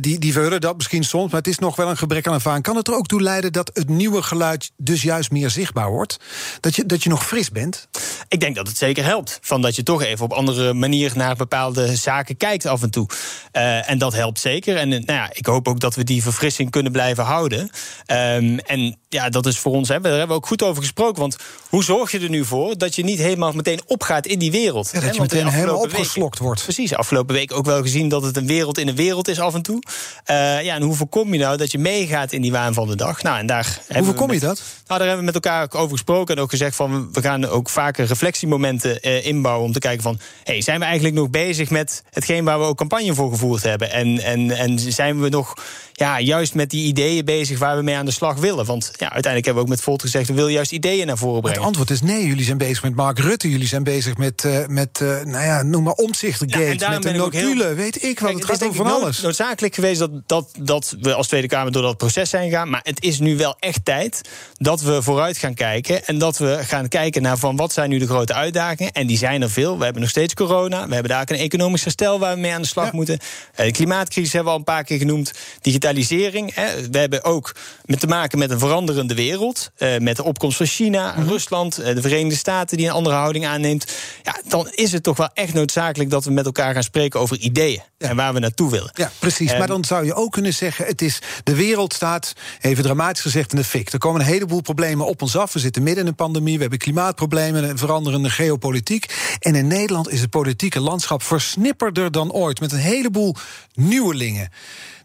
[0.00, 2.64] die, die verhullen dat misschien soms, maar het is nog wel een gebrek aan ervaring.
[2.64, 6.16] Kan het er ook toe leiden dat het nieuwe geluid dus juist meer zichtbaar wordt?
[6.60, 7.88] Dat je, dat je nog fris bent?
[8.28, 9.38] Ik denk dat het zeker helpt.
[9.42, 13.08] Van dat je toch even op andere manier naar bepaalde zaken kijkt af en toe.
[13.52, 14.76] Uh, en dat helpt zeker.
[14.76, 17.70] En uh, nou ja, ik hoop ook dat we die verfrissing kunnen blijven houden.
[18.06, 21.20] Um, en ja, dat is voor ons, hè, daar hebben we ook goed over gesproken.
[21.20, 21.36] Want
[21.68, 24.90] hoe zorg je er nu voor dat je niet helemaal meteen opgaat in die wereld?
[24.92, 26.62] Ja, dat je meteen helemaal opgeslokt wordt.
[26.62, 29.54] Precies, afgelopen week ook wel gezien dat het een wereld in een wereld is af
[29.54, 29.82] en toe.
[30.30, 32.96] Uh, ja, en hoe voorkom je nou dat je meegaat in die waan van de
[32.96, 33.22] dag?
[33.22, 34.62] Nou, en daar hoe voorkom je dat?
[34.86, 37.68] Nou, daar hebben we met elkaar over gesproken en ook gezegd van we gaan ook
[37.68, 42.02] vaker reflectiemomenten uh, inbouwen om te kijken van hey, zijn we eigenlijk nog bezig met
[42.10, 43.90] hetgeen waar we ook campagne voor gevoerd hebben?
[43.90, 45.54] En, en, en zijn we nog
[45.92, 48.64] ja, juist met die ideeën bezig waar we mee aan de slag willen?
[48.64, 50.28] Want ja, uiteindelijk hebben we ook met Volt gezegd...
[50.28, 51.58] we willen juist ideeën naar voren brengen.
[51.58, 52.26] Het antwoord is nee.
[52.26, 53.50] Jullie zijn bezig met Mark Rutte.
[53.50, 56.76] Jullie zijn bezig met, uh, met uh, nou ja, noem maar omzichtergate.
[56.78, 57.74] Ja, met de notulen, heel...
[57.74, 58.34] weet ik wel.
[58.34, 59.20] Het gaat over van alles.
[59.20, 61.72] noodzakelijk geweest dat, dat, dat we als Tweede Kamer...
[61.72, 62.70] door dat proces zijn gegaan.
[62.70, 64.20] Maar het is nu wel echt tijd
[64.54, 66.06] dat we vooruit gaan kijken...
[66.06, 68.92] en dat we gaan kijken naar van wat zijn nu de grote uitdagingen.
[68.92, 69.78] En die zijn er veel.
[69.78, 70.86] We hebben nog steeds corona.
[70.86, 72.90] We hebben daar ook een economisch herstel waar we mee aan de slag ja.
[72.94, 73.18] moeten.
[73.58, 75.32] Uh, de klimaatcrisis hebben we al een paar keer genoemd.
[75.60, 76.54] Digitalisering.
[76.54, 76.88] Hè.
[76.90, 78.58] We hebben ook met te maken met een
[78.94, 79.70] veranderende wereld.
[79.78, 81.28] Uh, met de opkomst van China, mm -hmm.
[81.28, 83.92] Rusland, uh, de Verenigde Staten die een andere houding aanneemt.
[84.22, 87.38] Ja, dan is het toch wel echt noodzakelijk dat we met elkaar gaan spreken over
[87.38, 87.82] ideeën.
[87.98, 88.08] Ja.
[88.08, 88.90] En waar we naartoe willen.
[88.94, 89.52] Ja, precies.
[89.52, 93.22] Um, maar dan zou je ook kunnen zeggen: het is, de wereld staat, even dramatisch
[93.22, 93.92] gezegd, in de fik.
[93.92, 95.52] Er komen een heleboel problemen op ons af.
[95.52, 96.54] We zitten midden in een pandemie.
[96.54, 99.36] We hebben klimaatproblemen, een veranderende geopolitiek.
[99.40, 102.60] En in Nederland is het politieke landschap versnipperder dan ooit.
[102.60, 103.34] Met een heleboel
[103.74, 104.50] nieuwelingen.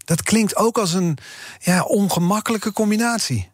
[0.06, 1.18] Dat klinkt ook als een
[1.60, 3.52] ja, ongemakkelijke combinatie.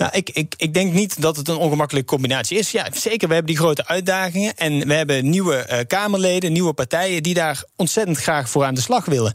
[0.00, 2.70] Nou, ik, ik, ik denk niet dat het een ongemakkelijke combinatie is.
[2.70, 4.56] Ja, zeker, we hebben die grote uitdagingen.
[4.56, 7.22] En we hebben nieuwe uh, Kamerleden, nieuwe partijen...
[7.22, 9.34] die daar ontzettend graag voor aan de slag willen.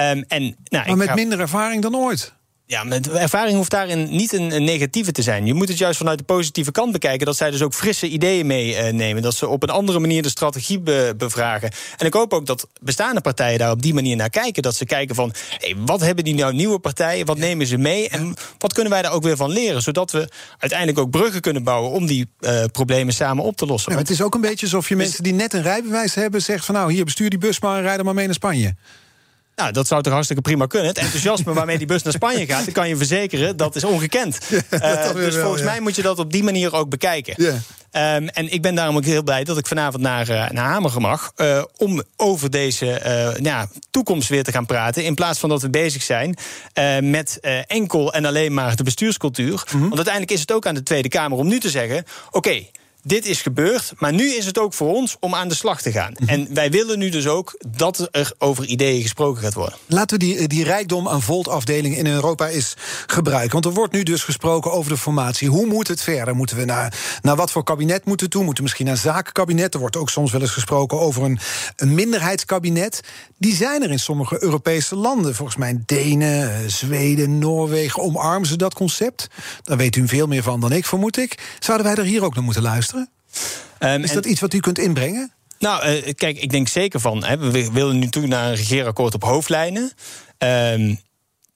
[0.00, 1.14] Um, en, nou, maar met ga...
[1.14, 2.34] minder ervaring dan ooit.
[2.68, 5.46] Ja, met ervaring hoeft daarin niet een, een, negatieve te zijn.
[5.46, 7.26] Je moet het juist vanuit de positieve kant bekijken.
[7.26, 9.22] Dat zij dus ook frisse ideeën meenemen.
[9.22, 11.70] Dat ze op een andere manier de strategie be, bevragen.
[11.96, 14.62] En ik hoop ook dat bestaande partijen daar op die manier naar kijken.
[14.62, 17.26] Dat ze kijken van, hey, wat hebben die nou nieuwe partijen?
[17.26, 18.08] Wat nemen ze mee?
[18.08, 19.82] En wat kunnen wij daar ook weer van leren?
[19.82, 21.90] Zodat we uiteindelijk ook bruggen kunnen bouwen...
[21.90, 23.92] om die uh, problemen samen op te lossen.
[23.92, 26.42] Ja, het is ook een beetje alsof je mensen die net een rijbewijs hebben...
[26.42, 28.74] zegt van, nou, hier, bestuur die bus maar en rijd er maar mee naar Spanje.
[29.56, 30.88] Nou, dat zou toch hartstikke prima kunnen.
[30.88, 34.38] Het enthousiasme waarmee die bus naar Spanje gaat, dat kan je verzekeren, dat is ongekend.
[34.70, 35.68] Ja, uh, dus wel, volgens ja.
[35.68, 37.34] mij moet je dat op die manier ook bekijken.
[37.36, 38.16] Ja.
[38.16, 41.00] Um, en ik ben daarom ook heel blij dat ik vanavond naar, uh, naar Hameren
[41.00, 41.32] mag.
[41.36, 43.00] Uh, om over deze
[43.42, 45.04] ja, toekomst weer te gaan praten.
[45.04, 46.36] In plaats van dat we bezig zijn
[47.00, 49.52] met enkel en alleen maar de bestuurscultuur.
[49.52, 49.80] Mm -hmm.
[49.80, 52.36] Want uiteindelijk is het ook aan de Tweede Kamer om nu te zeggen: oké.
[52.36, 52.70] Okay,
[53.06, 55.92] dit is gebeurd, maar nu is het ook voor ons om aan de slag te
[55.92, 56.12] gaan.
[56.18, 56.28] Mhm.
[56.28, 59.78] En wij willen nu dus ook dat er over ideeën gesproken gaat worden.
[59.86, 62.74] Laten we die, die rijkdom aan Volt-afdelingen in Europa eens
[63.06, 63.52] gebruiken.
[63.52, 65.48] Want er wordt nu dus gesproken over de formatie.
[65.48, 66.36] Hoe moet het verder?
[66.36, 68.40] Moeten we naar, naar wat voor kabinet moeten toe?
[68.44, 69.74] Moeten we misschien naar zakenkabinet?
[69.74, 71.38] Er wordt ook soms wel eens gesproken over een,
[71.76, 73.00] een minderheidskabinet.
[73.38, 75.34] Die zijn er in sommige Europese landen.
[75.34, 78.02] Volgens mij Denen, eh, Zweden, Noorwegen.
[78.02, 79.26] Omarmen ze dat concept?
[79.62, 81.56] Daar weet u veel meer van dan ik, vermoed ik.
[81.58, 82.95] Zouden wij er hier ook naar moeten luisteren?
[83.78, 85.32] Um, is dat iets wat u kunt inbrengen?
[85.58, 87.24] Nou, uh, kijk, ik denk zeker van.
[87.24, 89.92] Hè, we willen nu toe naar een regeerakkoord op hoofdlijnen.
[90.38, 90.98] Um,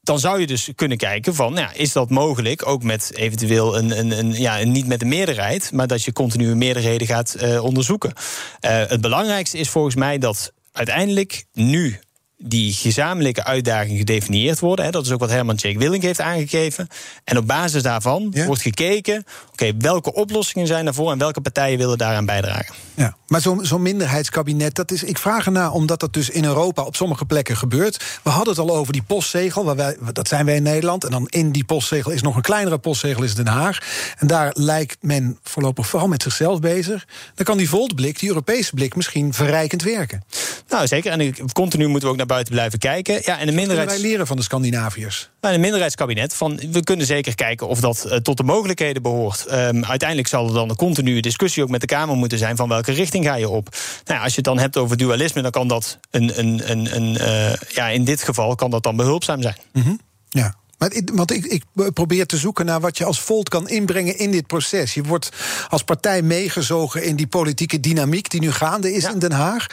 [0.02, 2.66] dan zou je dus kunnen kijken van, nou ja, is dat mogelijk?
[2.66, 6.54] Ook met eventueel een, een, een, ja, niet met een meerderheid, maar dat je continue
[6.54, 8.12] meerderheden gaat uh, onderzoeken.
[8.12, 12.00] Uh, het belangrijkste is volgens mij dat uiteindelijk nu
[12.42, 14.84] die gezamenlijke uitdagingen gedefinieerd worden.
[14.84, 16.88] Hè, dat is ook wat Herman Jake Willink heeft aangegeven.
[17.24, 18.46] En op basis daarvan ja.
[18.46, 19.24] wordt gekeken...
[19.52, 21.12] oké, welke oplossingen zijn daarvoor...
[21.12, 22.74] en welke partijen willen daaraan bijdragen.
[22.94, 25.72] Ja, maar zo'n zo minderheidskabinet, dat is, ik vraag ernaar...
[25.72, 28.04] omdat dat dus in Europa op sommige plekken gebeurt.
[28.22, 31.04] We hadden het al over die postzegel, waar wij, dat zijn wij in Nederland...
[31.04, 33.78] en dan in die postzegel is nog een kleinere postzegel, is Den Haag.
[34.18, 37.06] En daar lijkt men voorlopig vooral met zichzelf bezig.
[37.34, 40.24] Dan kan die Voltblik, die Europese blik, misschien verrijkend werken.
[40.68, 41.12] Nou, zeker.
[41.12, 43.20] En continu moeten we ook naar buiten blijven kijken.
[43.24, 43.92] Ja, en de minderheids...
[43.92, 45.30] wij leren van de Scandinaviërs?
[45.40, 46.34] Nou, een minderheidskabinet.
[46.34, 49.46] Van, we kunnen zeker kijken of dat uh, tot de mogelijkheden behoort.
[49.52, 52.56] Um, uiteindelijk zal er dan een continue discussie ook met de Kamer moeten zijn...
[52.56, 53.68] van welke richting ga je op.
[54.04, 56.96] Nou, ja, als je het dan hebt over dualisme, dan kan dat een, een, een,
[56.96, 59.56] een uh, ja, in dit geval kan dat dan behulpzaam zijn.
[59.72, 60.00] Mm -hmm.
[60.28, 60.54] Ja.
[60.80, 61.64] Maar ik, want ik, ik,
[61.94, 64.94] probeer te zoeken naar wat je als Volt kan inbrengen in dit proces.
[64.94, 65.28] Je wordt
[65.68, 69.12] als partij meegezogen in die politieke dynamiek die nu gaande is ja.
[69.12, 69.66] in Den Haag.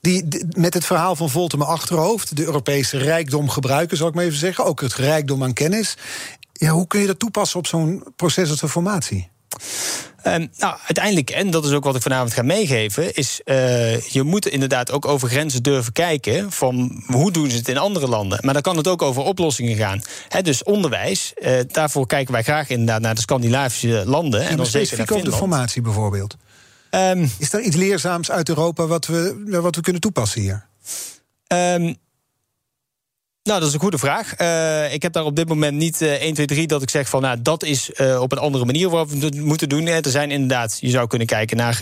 [0.00, 2.36] Die, die, met het verhaal van Volt in mijn achterhoofd.
[2.36, 4.64] De Europese rijkdom gebruiken, zal ik maar even zeggen.
[4.64, 5.96] Ook het rijkdom aan kennis.
[6.52, 9.30] Ja, hoe kun je dat toepassen op zo'n proces als de formatie?
[10.26, 14.22] Um, nou, uiteindelijk, en dat is ook wat ik vanavond ga meegeven, is uh, je
[14.22, 18.38] moet inderdaad ook over grenzen durven kijken van hoe doen ze het in andere landen.
[18.42, 20.02] Maar dan kan het ook over oplossingen gaan.
[20.28, 24.42] He, dus onderwijs, uh, daarvoor kijken wij graag inderdaad naar de Scandinavische landen.
[24.42, 26.36] Ja, en dan specifiek over de formatie bijvoorbeeld.
[26.90, 30.66] Um, is er iets leerzaams uit Europa wat we, wat we kunnen toepassen hier?
[31.48, 31.96] Um,
[33.44, 34.40] nou, dat is een goede vraag.
[34.40, 37.08] Uh, ik heb daar op dit moment niet uh, 1, 2, 3 dat ik zeg
[37.08, 39.86] van nou, dat is uh, op een andere manier wat we het moeten doen.
[39.86, 41.80] Er zijn inderdaad, je zou kunnen kijken naar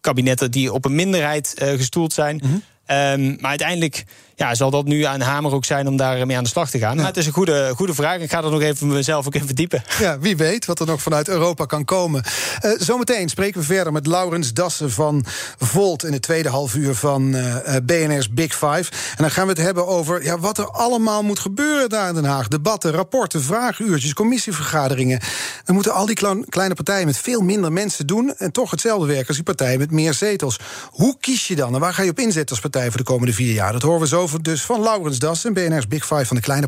[0.00, 2.40] kabinetten die op een minderheid gestoeld zijn.
[2.42, 2.62] Mm -hmm.
[2.86, 6.48] Um, maar uiteindelijk ja, zal dat nu aan Hamer ook zijn om daarmee aan de
[6.48, 6.90] slag te gaan.
[6.90, 6.96] Ja.
[6.96, 8.20] Maar het is een goede, goede vraag.
[8.20, 9.82] Ik ga er nog even mezelf ook even verdiepen.
[9.98, 12.24] Ja, wie weet wat er nog vanuit Europa kan komen.
[12.64, 15.24] Uh, zometeen spreken we verder met Laurens Dassen van
[15.58, 16.04] Volt...
[16.04, 18.84] in het tweede half uur van uh, BNR's Big Five.
[18.90, 22.14] En dan gaan we het hebben over ja, wat er allemaal moet gebeuren daar in
[22.14, 22.48] Den Haag.
[22.48, 25.20] Debatten, rapporten, vragenuurtjes, commissievergaderingen.
[25.64, 28.34] Dan moeten al die kleine partijen met veel minder mensen doen...
[28.38, 30.58] en toch hetzelfde werken als die partijen met meer zetels.
[30.90, 33.32] Hoe kies je dan en waar ga je op inzetten als partij voor de komende
[33.32, 33.72] vier jaar?
[33.72, 36.66] Dat horen we zo dus van Laurens Dassen, BNR's Big Five van de kleine...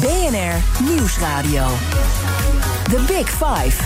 [0.00, 1.66] BNR Nieuwsradio.
[2.82, 3.82] The Big Five.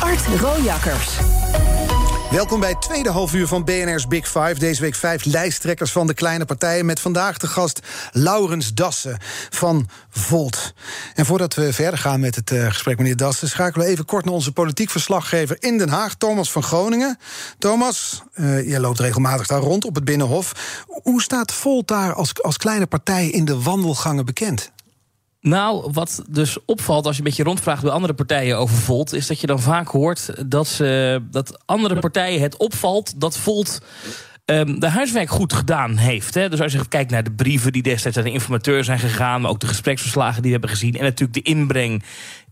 [0.00, 1.18] Art Rojakkers.
[2.30, 4.54] Welkom bij het tweede halfuur van BNR's Big Five.
[4.58, 6.86] Deze week vijf lijsttrekkers van de kleine partijen...
[6.86, 7.80] met vandaag de gast
[8.12, 9.18] Laurens Dassen
[9.50, 10.72] van Volt.
[11.14, 13.48] En voordat we verder gaan met het uh, gesprek, meneer Dassen...
[13.48, 16.14] schakelen we even kort naar onze politiek verslaggever in Den Haag...
[16.14, 17.18] Thomas van Groningen.
[17.58, 20.84] Thomas, uh, jij loopt regelmatig daar rond op het Binnenhof.
[21.02, 24.70] Hoe staat Volt daar als, als kleine partij in de wandelgangen bekend?
[25.40, 29.26] Nou, wat dus opvalt als je een beetje rondvraagt bij andere partijen over Volt, is
[29.26, 33.80] dat je dan vaak hoort dat, ze, dat andere partijen het opvalt dat Volt
[34.50, 36.34] um, de huiswerk goed gedaan heeft.
[36.34, 36.48] Hè.
[36.48, 39.50] Dus als je kijkt naar de brieven die destijds aan de informateur zijn gegaan, maar
[39.50, 42.02] ook de gespreksverslagen die we hebben gezien, en natuurlijk de inbreng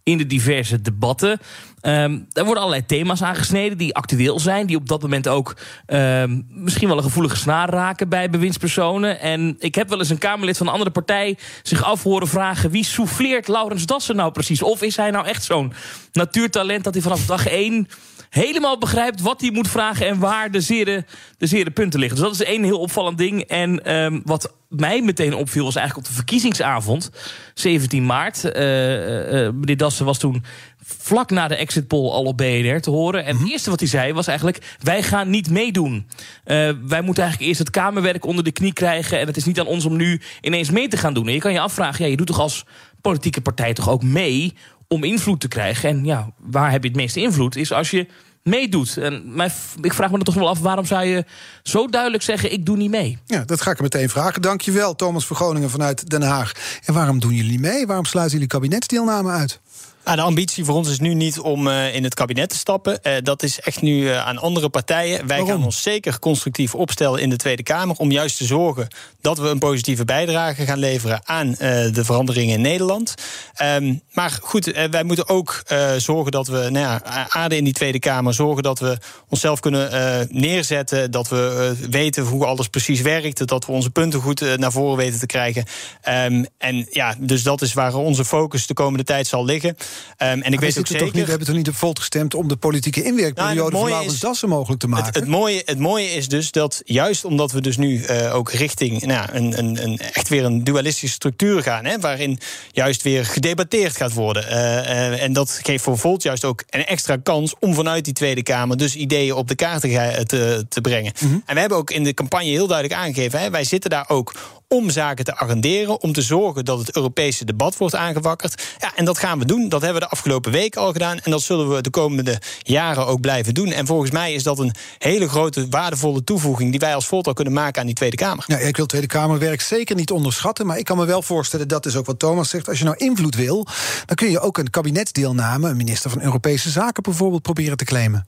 [0.08, 1.40] in de diverse debatten.
[1.82, 6.46] Um, er worden allerlei thema's aangesneden die actueel zijn, die op dat moment ook um,
[6.50, 9.20] misschien wel een gevoelige snaar raken bij bewindspersonen.
[9.20, 12.70] En ik heb wel eens een Kamerlid van een andere partij zich af horen vragen:
[12.70, 14.62] wie souffleert Laurens Dassen nou precies?
[14.62, 15.72] Of is hij nou echt zo'n
[16.12, 17.88] natuurtalent dat hij vanaf dag één
[18.30, 21.04] helemaal begrijpt wat hij moet vragen en waar de zere,
[21.38, 22.18] de zere punten liggen.
[22.18, 23.42] Dus dat is één heel opvallend ding.
[23.42, 27.10] En um, wat mij meteen opviel was eigenlijk op de verkiezingsavond,
[27.54, 28.44] 17 maart.
[28.44, 30.44] Uh, uh, meneer Dassen was toen
[30.84, 33.24] vlak na de exit poll al op BNR te horen.
[33.24, 35.94] En het eerste wat hij zei was eigenlijk: wij gaan niet meedoen.
[35.94, 39.18] Uh, wij moeten eigenlijk eerst het Kamerwerk onder de knie krijgen.
[39.18, 41.26] En het is niet aan ons om nu ineens mee te gaan doen.
[41.26, 42.64] En je kan je afvragen: ja, je doet toch als
[43.00, 44.54] politieke partij toch ook mee
[44.88, 45.88] om invloed te krijgen?
[45.88, 47.56] En ja, waar heb je het meeste invloed?
[47.56, 48.06] Is als je
[48.42, 48.96] meedoet.
[48.96, 51.24] En mij, ik vraag me dan toch wel af, waarom zou je
[51.62, 52.52] zo duidelijk zeggen...
[52.52, 53.18] ik doe niet mee?
[53.26, 54.42] Ja, dat ga ik meteen vragen.
[54.42, 56.52] Dankjewel, Thomas van Groningen vanuit Den Haag.
[56.84, 57.86] En waarom doen jullie niet mee?
[57.86, 59.60] Waarom sluiten jullie kabinetsdeelname uit?
[60.04, 62.98] Nou, de ambitie voor ons is nu niet om uh, in het kabinet te stappen.
[63.02, 65.18] Uh, dat is echt nu uh, aan andere partijen.
[65.18, 65.48] Wij Waarom?
[65.48, 67.96] gaan ons zeker constructief opstellen in de Tweede Kamer.
[67.96, 68.88] Om juist te zorgen
[69.20, 71.50] dat we een positieve bijdrage gaan leveren aan
[71.92, 73.14] de veranderingen in Nederland.
[73.62, 75.62] Um, maar goed, wij moeten ook
[75.96, 78.34] zorgen dat we nou ja, aarde in die Tweede Kamer.
[78.34, 81.10] Zorgen dat we onszelf kunnen neerzetten.
[81.10, 83.46] Dat we weten hoe alles precies werkt.
[83.46, 85.64] Dat we onze punten goed naar voren weten te krijgen.
[86.08, 89.76] Um, en ja, dus dat is waar onze focus de komende tijd zal liggen.
[90.22, 91.04] Um, en ik weet ook zeker.
[91.04, 94.20] Niet, we hebben toch niet op volt gestemd om de politieke inwerkperiode nou, van Laurens
[94.20, 95.06] Dassen mogelijk te maken?
[95.06, 98.52] Het, het, mooie, het mooie is dus dat juist omdat we dus nu uh, ook
[98.52, 102.38] richting nou, een, een, een, echt weer een dualistische structuur gaan, hè, waarin
[102.72, 104.44] juist weer gedebatteerd gaat worden.
[104.44, 108.14] Uh, uh, en dat geeft voor Volt juist ook een extra kans om vanuit die
[108.14, 111.12] Tweede Kamer dus ideeën op de kaart te, te, te brengen.
[111.20, 111.42] Mm -hmm.
[111.46, 114.34] En we hebben ook in de campagne heel duidelijk aangegeven, hè, wij zitten daar ook
[114.68, 118.62] om zaken te agenderen, om te zorgen dat het Europese debat wordt aangewakkerd.
[118.78, 119.68] Ja, en dat gaan we doen.
[119.68, 121.18] Dat hebben we de afgelopen week al gedaan.
[121.18, 123.70] En dat zullen we de komende jaren ook blijven doen.
[123.72, 127.52] En volgens mij is dat een hele grote, waardevolle toevoeging die wij als al kunnen
[127.52, 128.44] maken aan die Tweede Kamer.
[128.46, 130.66] Ja, ik wil Tweede Kamerwerk zeker niet onderschatten.
[130.66, 132.68] Maar ik kan me wel voorstellen, dat is ook wat Thomas zegt.
[132.68, 133.66] Als je nou invloed wil,
[134.06, 138.26] dan kun je ook een kabinetsdeelname, een minister van Europese Zaken bijvoorbeeld, proberen te claimen.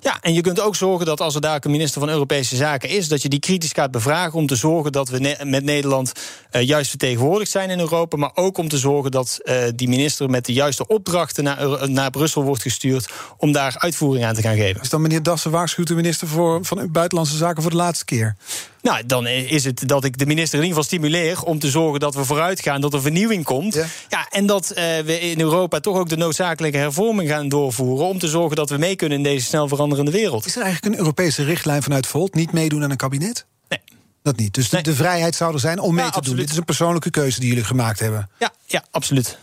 [0.00, 2.88] Ja, en je kunt ook zorgen dat als er daar een minister van Europese Zaken
[2.88, 6.12] is, dat je die kritisch gaat bevragen om te zorgen dat we met Nederland
[6.52, 8.16] uh, juist vertegenwoordigd zijn in Europa.
[8.16, 12.10] Maar ook om te zorgen dat uh, die minister met de juiste opdrachten naar, naar
[12.10, 14.80] Brussel wordt gestuurd om daar uitvoering aan te gaan geven.
[14.82, 18.36] Is dan meneer Dassen waarschuwt de minister voor, van Buitenlandse Zaken voor de laatste keer?
[18.82, 22.00] Nou, dan is het dat ik de minister in ieder geval stimuleer om te zorgen
[22.00, 23.74] dat we vooruit gaan, dat er vernieuwing komt.
[23.74, 28.06] Ja, ja en dat uh, we in Europa toch ook de noodzakelijke hervorming gaan doorvoeren
[28.06, 30.46] om te zorgen dat we mee kunnen in deze snel veranderende wereld.
[30.46, 33.46] Is er eigenlijk een Europese richtlijn vanuit Volt niet meedoen aan een kabinet?
[33.68, 33.80] Nee.
[34.22, 34.54] Dat niet.
[34.54, 34.82] Dus nee.
[34.82, 36.36] de, de, vrijheid zou er zijn om mee ja, te absoluut.
[36.36, 36.44] doen.
[36.44, 38.30] Dit is een persoonlijke keuze die jullie gemaakt hebben.
[38.38, 39.38] Ja, ja absoluut.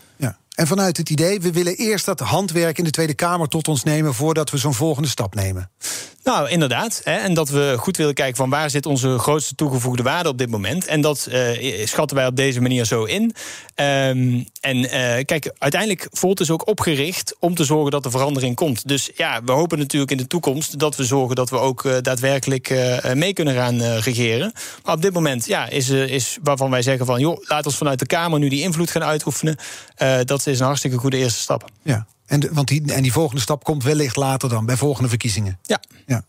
[0.60, 3.82] En vanuit het idee, we willen eerst dat handwerk in de Tweede Kamer tot ons
[3.82, 5.70] nemen voordat we zo'n volgende stap nemen.
[6.24, 7.00] Nou, inderdaad.
[7.04, 10.38] Hè, en dat we goed willen kijken van waar zit onze grootste toegevoegde waarde op
[10.38, 10.86] dit moment.
[10.86, 13.22] En dat uh, schatten wij op deze manier zo in.
[13.22, 14.90] Um, en uh,
[15.24, 18.88] kijk, uiteindelijk Volt is ook opgericht om te zorgen dat er verandering komt.
[18.88, 21.96] Dus ja, we hopen natuurlijk in de toekomst dat we zorgen dat we ook uh,
[22.00, 22.74] daadwerkelijk
[23.14, 24.52] mee kunnen gaan regeren.
[24.84, 27.98] Maar op dit moment ja, is, is waarvan wij zeggen van joh, laat ons vanuit
[27.98, 29.56] de Kamer nu die invloed gaan uitoefenen.
[30.24, 31.70] dat is een hartstikke goede eerste stap.
[31.82, 32.06] Ja.
[32.26, 35.58] En, de, want die, en die volgende stap komt wellicht later dan, bij volgende verkiezingen.
[35.62, 35.80] Ja.
[36.06, 36.22] ja.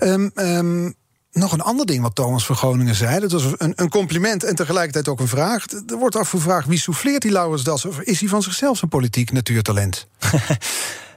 [0.00, 0.94] Um, um,
[1.32, 3.20] nog een ander ding wat Thomas van Groningen zei.
[3.20, 5.64] Dat was een, een, compliment en tegelijkertijd ook een vraag.
[5.86, 7.84] Er wordt afgevraagd wie souffleert die Laurens Das?
[7.84, 10.06] Of is hij van zichzelf zo'n politiek natuurtalent?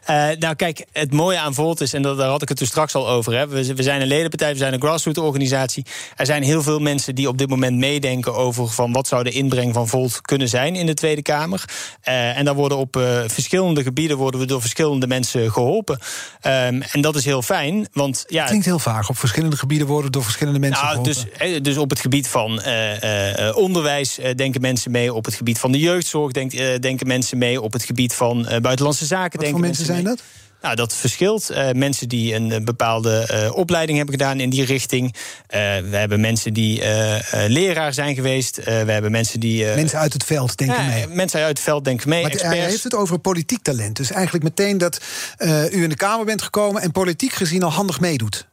[0.09, 2.65] Uh, nou, kijk, het mooie aan Volt is, en dat, daar had ik het er
[2.65, 3.33] straks al over.
[3.33, 5.85] Hè, we, we, zijn een ledenpartij, we zijn een grassroots organisatie.
[6.15, 9.31] Er zijn heel veel mensen die op dit moment meedenken over van wat zou de
[9.31, 11.63] inbreng van Volt kunnen zijn in de Tweede Kamer.
[12.07, 15.99] Uh, en daar worden op uh, verschillende gebieden worden we door verschillende mensen geholpen.
[16.41, 17.87] Um, en dat is heel fijn.
[17.93, 18.39] Want ja.
[18.39, 19.09] Het klinkt heel vaag.
[19.09, 21.37] Op verschillende gebieden worden door verschillende mensen nou, geholpen.
[21.37, 22.61] Dus, dus op het gebied van
[23.53, 25.13] onderwijs denken mensen mee.
[25.13, 27.61] Op het gebied van de jeugdzorg denk, denken mensen mee.
[27.61, 30.23] Op het gebied van buitenlandse zaken wat denken mensen zijn dat?
[30.63, 31.51] Nou, dat verschilt.
[31.51, 35.05] Uh, mensen die een, een bepaalde uh, opleiding hebben gedaan in die richting.
[35.05, 36.81] Uh, we hebben mensen die
[37.47, 38.63] leraar zijn geweest.
[38.63, 39.65] we hebben mensen die.
[39.65, 41.07] mensen uit het veld denken mee.
[41.07, 42.21] Mensen uit het veld denken mee.
[42.21, 42.57] Maar experts.
[42.57, 43.95] hij heeft het over politiek talent.
[43.95, 45.01] Dus eigenlijk meteen dat
[45.71, 48.47] u in de Kamer bent gekomen en politiek gezien al handig meedoet.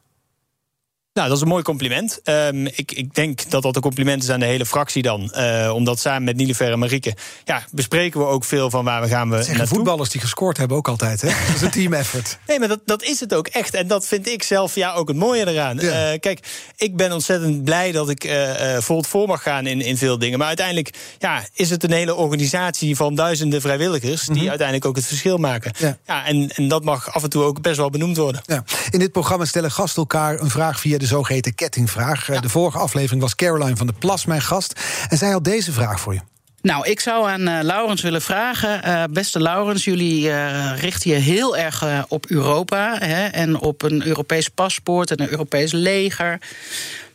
[1.20, 2.20] Nou, dat is een mooi compliment.
[2.24, 5.32] Um, ik, ik, denk dat dat een compliment is aan de hele fractie dan.
[5.36, 7.14] Uh, omdat samen met Nilever en Marieke...
[7.44, 10.76] ja, bespreken we ook veel van waar we gaan we Zeggen voetballers die gescoord hebben
[10.76, 11.28] ook altijd, hè?
[11.28, 12.38] Dat is een team effort.
[12.46, 13.74] nee, maar dat, dat is het ook echt.
[13.74, 15.78] En dat vind ik zelf ja, ook het mooie eraan.
[15.78, 16.12] Ja.
[16.12, 19.96] Uh, kijk, ik ben ontzettend blij dat ik uh, vol voor mag gaan in, in
[19.96, 20.38] veel dingen.
[20.38, 24.20] Maar uiteindelijk ja, is het een hele organisatie van duizenden vrijwilligers...
[24.20, 24.48] die mm -hmm.
[24.48, 25.72] uiteindelijk ook het verschil maken.
[25.78, 25.98] Ja.
[26.06, 28.42] ja en, en dat mag af en toe ook best wel benoemd worden.
[28.46, 28.64] Ja.
[28.90, 32.26] In dit programma stellen gasten elkaar een vraag via de zogeheten kettingvraag.
[32.26, 32.40] Ja.
[32.40, 34.80] De vorige aflevering was Caroline van der Plas mijn gast.
[35.08, 36.20] En zij had deze vraag voor je.
[36.62, 38.80] Nou, ik zou aan uh, Laurens willen vragen.
[38.84, 42.96] Uh, beste Laurens, jullie uh, richten je heel erg op Europa.
[42.98, 46.38] Hè, en op een Europees paspoort en een Europees leger.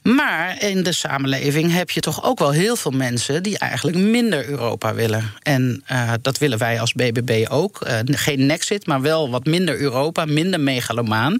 [0.05, 4.49] Maar in de samenleving heb je toch ook wel heel veel mensen die eigenlijk minder
[4.49, 5.31] Europa willen.
[5.41, 7.87] En uh, dat willen wij als BBB ook.
[7.87, 11.35] Uh, geen Nexit, maar wel wat minder Europa, minder megalomaan.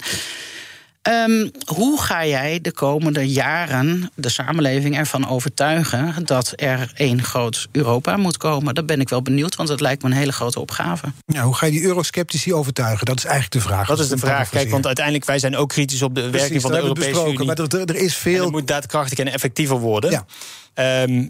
[1.10, 7.68] Um, hoe ga jij de komende jaren de samenleving ervan overtuigen dat er één groot
[7.72, 8.76] Europa moet komen?
[8.76, 11.08] Daar ben ik wel benieuwd, want dat lijkt me een hele grote opgave.
[11.26, 13.06] Ja, hoe ga je die eurosceptici overtuigen?
[13.06, 13.88] Dat is eigenlijk de vraag.
[13.88, 14.50] Dat is de vraag.
[14.50, 17.46] Kijk, want uiteindelijk wij zijn ook kritisch op de Precies, werking van de Europese Unie.
[17.46, 18.38] Maar er, er is veel.
[18.38, 20.12] En het moet daadkrachtig en effectiever worden.
[20.12, 21.04] Ja.
[21.04, 21.30] Um,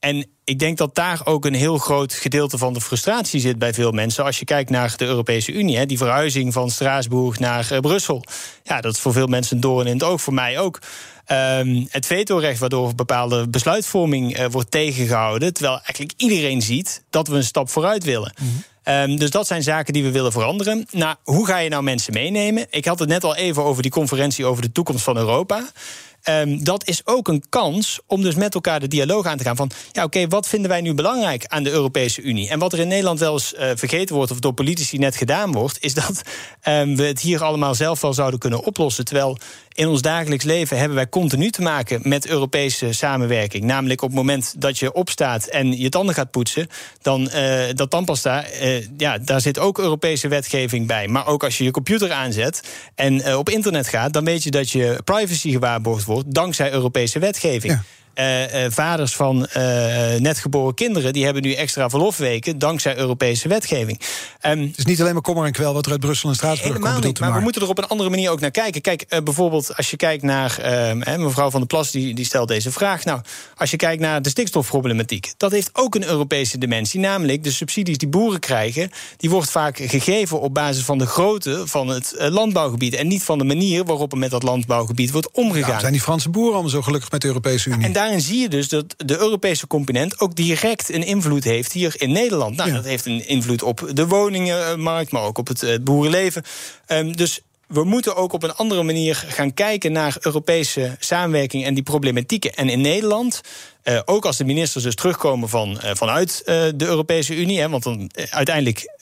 [0.00, 3.74] en ik denk dat daar ook een heel groot gedeelte van de frustratie zit bij
[3.74, 4.24] veel mensen.
[4.24, 8.24] Als je kijkt naar de Europese Unie, hè, die verhuizing van Straatsburg naar uh, Brussel.
[8.62, 10.78] Ja, dat is voor veel mensen een doorn in het oog, voor mij ook.
[11.32, 15.52] Um, het vetorecht, waardoor bepaalde besluitvorming uh, wordt tegengehouden.
[15.52, 18.32] Terwijl eigenlijk iedereen ziet dat we een stap vooruit willen.
[18.40, 18.64] Mm -hmm.
[18.84, 20.86] Um, dus dat zijn zaken die we willen veranderen.
[20.90, 22.66] Nou, hoe ga je nou mensen meenemen?
[22.70, 25.70] Ik had het net al even over die conferentie over de toekomst van Europa.
[26.28, 29.56] Um, dat is ook een kans om dus met elkaar de dialoog aan te gaan
[29.56, 29.70] van...
[29.92, 32.48] ja, oké, wat vinden wij nu belangrijk aan de Europese Unie?
[32.48, 34.30] En wat er in Nederland wel eens uh, vergeten wordt...
[34.30, 35.76] of door politici net gedaan wordt...
[35.80, 36.22] is dat
[36.68, 39.04] um, we het hier allemaal zelf wel zouden kunnen oplossen.
[39.04, 39.38] Terwijl
[39.80, 43.64] in ons dagelijks leven hebben wij continu te maken met Europese samenwerking.
[43.64, 46.66] Namelijk op het moment dat je opstaat en je tanden gaat poetsen...
[47.02, 51.08] dan uh, dat tandpasta, uh, ja, daar zit ook Europese wetgeving bij.
[51.08, 52.62] Maar ook als je je computer aanzet
[52.94, 54.12] en uh, op internet gaat...
[54.12, 57.80] dan weet je dat je privacy gewaarborgd wordt dankzij Europese wetgeving.
[58.14, 61.12] Uh, uh, vaders van uh, net geboren kinderen...
[61.12, 64.00] die hebben nu extra verlofweken dankzij Europese wetgeving.
[64.46, 66.78] Um, het is niet alleen maar kommer en kwel wat er uit Brussel en Straatsburg
[66.78, 67.04] komt.
[67.04, 68.80] Niet, maar, maar we moeten er op een andere manier ook naar kijken.
[68.80, 70.58] Kijk, bijvoorbeeld als je kijkt naar...
[70.58, 73.04] Ehm, mevrouw Van der Plas die, die stelt deze vraag.
[73.04, 73.20] Nou,
[73.56, 75.32] als je kijkt naar de stikstofproblematiek...
[75.36, 77.00] dat heeft ook een Europese dimensie.
[77.00, 78.90] Namelijk de subsidies die boeren krijgen...
[79.16, 82.94] die wordt vaak gegeven op basis van de grootte van het landbouwgebied...
[82.94, 85.68] en niet van de manier waarop er met dat landbouwgebied wordt omgegaan.
[85.68, 87.86] Nou, zijn die Franse boeren allemaal zo gelukkig met de Europese Unie?
[88.00, 92.12] Daarin zie je dus dat de Europese component ook direct een invloed heeft hier in
[92.12, 92.56] Nederland.
[92.56, 92.74] Nou, ja.
[92.74, 96.42] dat heeft een invloed op de woningenmarkt, maar ook op het, het boerenleven.
[96.86, 101.74] Um, dus we moeten ook op een andere manier gaan kijken naar Europese samenwerking en
[101.74, 102.54] die problematieken.
[102.54, 103.40] En in Nederland,
[103.84, 107.82] uh, ook als de ministers dus terugkomen van, uh, vanuit de Europese Unie, hè, want
[107.82, 108.98] dan uiteindelijk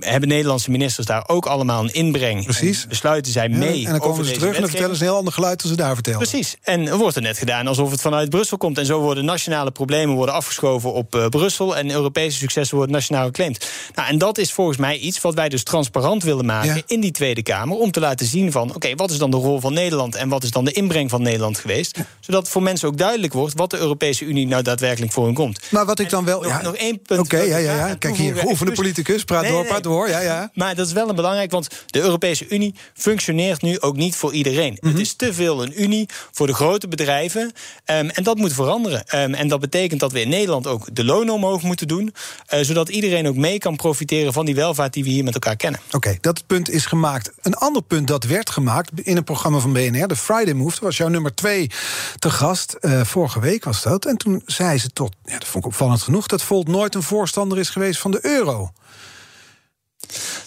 [0.00, 2.44] hebben Nederlandse ministers daar ook allemaal een inbreng.
[2.44, 2.82] Precies.
[2.82, 3.80] En besluiten zij mee.
[3.80, 5.70] Ja, en dan komen ze terug en dan vertellen ze een heel ander geluid dan
[5.70, 6.18] ze daar vertellen.
[6.18, 6.56] Precies.
[6.62, 8.78] En er wordt er net gedaan alsof het vanuit Brussel komt.
[8.78, 11.76] En zo worden nationale problemen worden afgeschoven op uh, Brussel.
[11.76, 13.66] En Europese successen worden nationaal geclaimd.
[13.94, 16.82] Nou, en dat is volgens mij iets wat wij dus transparant willen maken ja.
[16.86, 17.76] in die Tweede Kamer.
[17.76, 20.28] Om te laten zien van, oké, okay, wat is dan de rol van Nederland en
[20.28, 21.96] wat is dan de inbreng van Nederland geweest?
[21.96, 22.06] Ja.
[22.20, 25.60] Zodat voor mensen ook duidelijk wordt wat de Europese Unie nou daadwerkelijk voor hen komt.
[25.70, 26.42] Maar wat ik dan wel.
[26.42, 27.20] Nog, nog één punt.
[27.20, 27.94] Oké, okay, ja, ja, ja.
[27.94, 30.08] Kijk hier, geoefende politicus, praat nee, door, praat door.
[30.08, 30.50] Ja, ja.
[30.54, 34.32] Maar dat is wel een belangrijk, want de Europese Unie functioneert nu ook niet voor
[34.32, 34.70] iedereen.
[34.70, 34.90] Mm -hmm.
[34.90, 37.42] Het is te veel een Unie voor de grote bedrijven.
[37.42, 37.52] Um,
[37.84, 39.04] en dat moet veranderen.
[39.14, 42.14] Um, en dat betekent dat we in Nederland ook de lonen omhoog moeten doen.
[42.54, 45.56] Uh, zodat iedereen ook mee kan profiteren van die welvaart die we hier met elkaar
[45.56, 45.80] kennen.
[45.86, 47.32] Oké, okay, dat punt is gemaakt.
[47.42, 50.70] Een ander punt dat werd gemaakt in een programma van BNR, de Friday Move.
[50.70, 51.70] Dat was jouw nummer twee
[52.18, 52.76] te gast.
[52.80, 54.04] Uh, vorige week was dat.
[54.04, 57.02] En toen zei ze tot, ja, dat vond ik opvallend genoeg, dat Volt nooit een
[57.02, 58.72] voorstander is geweest van de euro.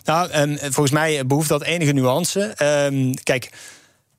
[0.03, 2.55] Nou, um, volgens mij behoeft dat enige nuance.
[2.85, 3.49] Um, kijk.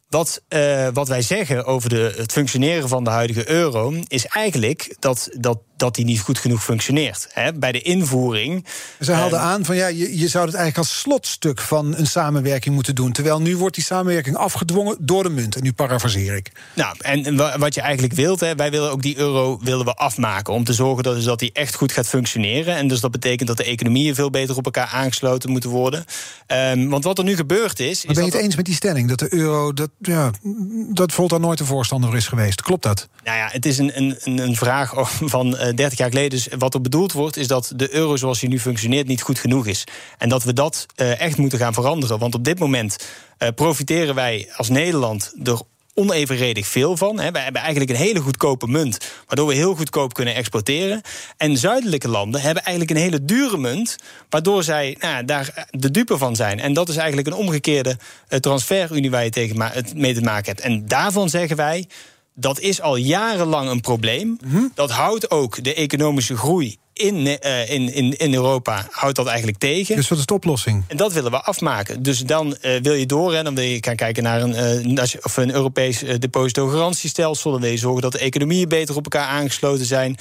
[0.09, 4.97] Wat, uh, wat wij zeggen over de, het functioneren van de huidige euro is eigenlijk
[4.99, 7.29] dat, dat dat die niet goed genoeg functioneert.
[7.33, 8.65] Hè, bij de invoering.
[9.01, 12.07] Ze haalden uh, aan van ja, je, je zou het eigenlijk als slotstuk van een
[12.07, 13.13] samenwerking moeten doen.
[13.13, 15.57] Terwijl nu wordt die samenwerking afgedwongen door de munt.
[15.57, 16.53] En nu parafraseer ik.
[16.75, 20.55] Nou, en wat je eigenlijk wilt, hè, wij willen ook die euro willen we afmaken.
[20.55, 22.77] Om te zorgen dat, dus dat die echt goed gaat functioneren.
[22.77, 26.05] En dus dat betekent dat de economieën veel beter op elkaar aangesloten moeten worden.
[26.47, 28.05] Um, want wat er nu gebeurd is.
[28.05, 29.09] Maar ben je het dat eens met die stelling?
[29.09, 30.31] Dat de euro, dat, ja,
[30.93, 32.63] dat Volt daar nooit een voorstander is geweest.
[32.63, 33.09] Klopt dat?
[33.25, 34.93] Nou ja, het is een, een, een vraag
[35.35, 35.47] van.
[35.47, 36.31] Uh, 30 jaar geleden.
[36.31, 39.39] Dus wat er bedoeld wordt, is dat de euro zoals hij nu functioneert niet goed
[39.39, 39.85] genoeg is.
[40.19, 42.19] En dat we dat uh, echt moeten gaan veranderen.
[42.19, 42.97] Want op dit moment
[43.39, 45.61] uh, profiteren wij als Nederland er
[45.95, 47.17] onevenredig veel van.
[47.17, 51.01] We hebben eigenlijk een hele goedkope munt, waardoor we heel goedkoop kunnen exporteren.
[51.37, 53.97] En zuidelijke landen hebben eigenlijk een hele dure munt,
[54.29, 56.61] waardoor zij nou, daar de dupe van zijn.
[56.61, 57.97] En dat is eigenlijk een omgekeerde
[58.41, 60.61] transferunie waar je mee te maken hebt.
[60.61, 61.87] En daarvan zeggen wij
[62.35, 64.27] dat is al jarenlang een probleem.
[64.27, 64.73] Mm -hmm.
[64.75, 69.59] Dat houdt ook de economische groei in, uh, in, in, in Europa houdt dat eigenlijk
[69.59, 69.97] tegen.
[69.97, 70.85] Dus wat is de oplossing?
[70.87, 72.03] En dat willen we afmaken.
[72.03, 75.05] Dus dan uh, wil je door en dan wil je gaan kijken naar een, uh,
[75.23, 77.51] of een Europees depositogarantiestelsel.
[77.51, 80.17] Dan wil je zorgen dat de economieën beter op elkaar aangesloten zijn.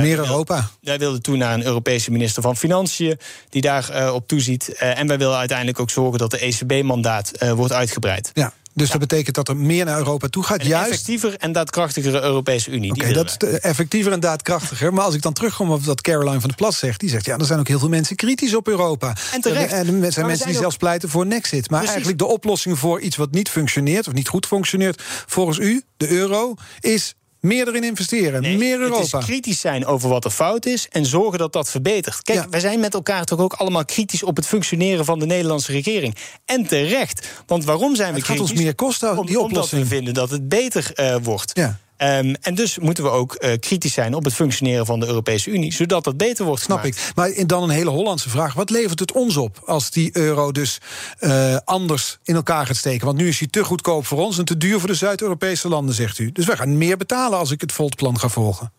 [0.00, 0.70] Meer Europa.
[0.80, 3.18] Wij wilden toen naar een Europese minister van Financiën
[3.48, 4.68] die daar op toeziet.
[4.68, 8.30] en wij willen uiteindelijk ook zorgen dat de ECB-mandaat wordt uitgebreid.
[8.34, 8.52] Ja.
[8.74, 8.98] Dus ja.
[8.98, 10.60] dat betekent dat er meer naar Europa toe gaat.
[10.60, 10.90] Een juist...
[10.90, 12.90] effectiever en daadkrachtigere Europese Unie.
[12.90, 14.92] Oké, okay, dat is de, effectiever en daadkrachtiger.
[14.92, 17.00] Maar als ik dan terugkom op wat Caroline van der Plas zegt...
[17.00, 19.16] die zegt, ja, er zijn ook heel veel mensen kritisch op Europa.
[19.32, 19.72] En terecht.
[19.72, 20.60] En er zijn maar mensen zijn die ook...
[20.60, 21.70] zelfs pleiten voor Nexit.
[21.70, 21.88] Maar Precies.
[21.88, 24.08] eigenlijk de oplossing voor iets wat niet functioneert...
[24.08, 26.54] of niet goed functioneert, volgens u, de euro...
[26.80, 29.02] is meer erin investeren, nee, meer Europa.
[29.02, 32.22] Het is kritisch zijn over wat er fout is en zorgen dat dat verbetert.
[32.22, 32.48] Kijk, ja.
[32.48, 36.16] wij zijn met elkaar toch ook allemaal kritisch op het functioneren van de Nederlandse regering.
[36.44, 37.28] En terecht.
[37.46, 38.48] Want waarom zijn we het kritisch?
[38.48, 39.72] Het gaat ons meer kosten, die Om, oplossing.
[39.72, 41.50] Omdat we vinden dat het beter uh, wordt.
[41.54, 41.78] Ja.
[42.00, 45.50] Ehm, en dus moeten we ook uh, kritisch zijn op het functioneren van de Europese
[45.50, 46.98] Unie, zodat dat beter wordt Snap gemaakt.
[46.98, 47.12] ik.
[47.14, 48.54] Maar dan een hele Hollandse vraag.
[48.54, 50.78] Wat levert het ons op als die euro dus
[51.20, 53.06] uh, anders in elkaar gaat steken?
[53.06, 55.94] Want nu is hij te goedkoop voor ons en te duur voor de Zuid-Europese landen,
[55.94, 56.32] zegt u.
[56.32, 58.72] Dus wij gaan meer betalen als ik het Volt-plan ga volgen.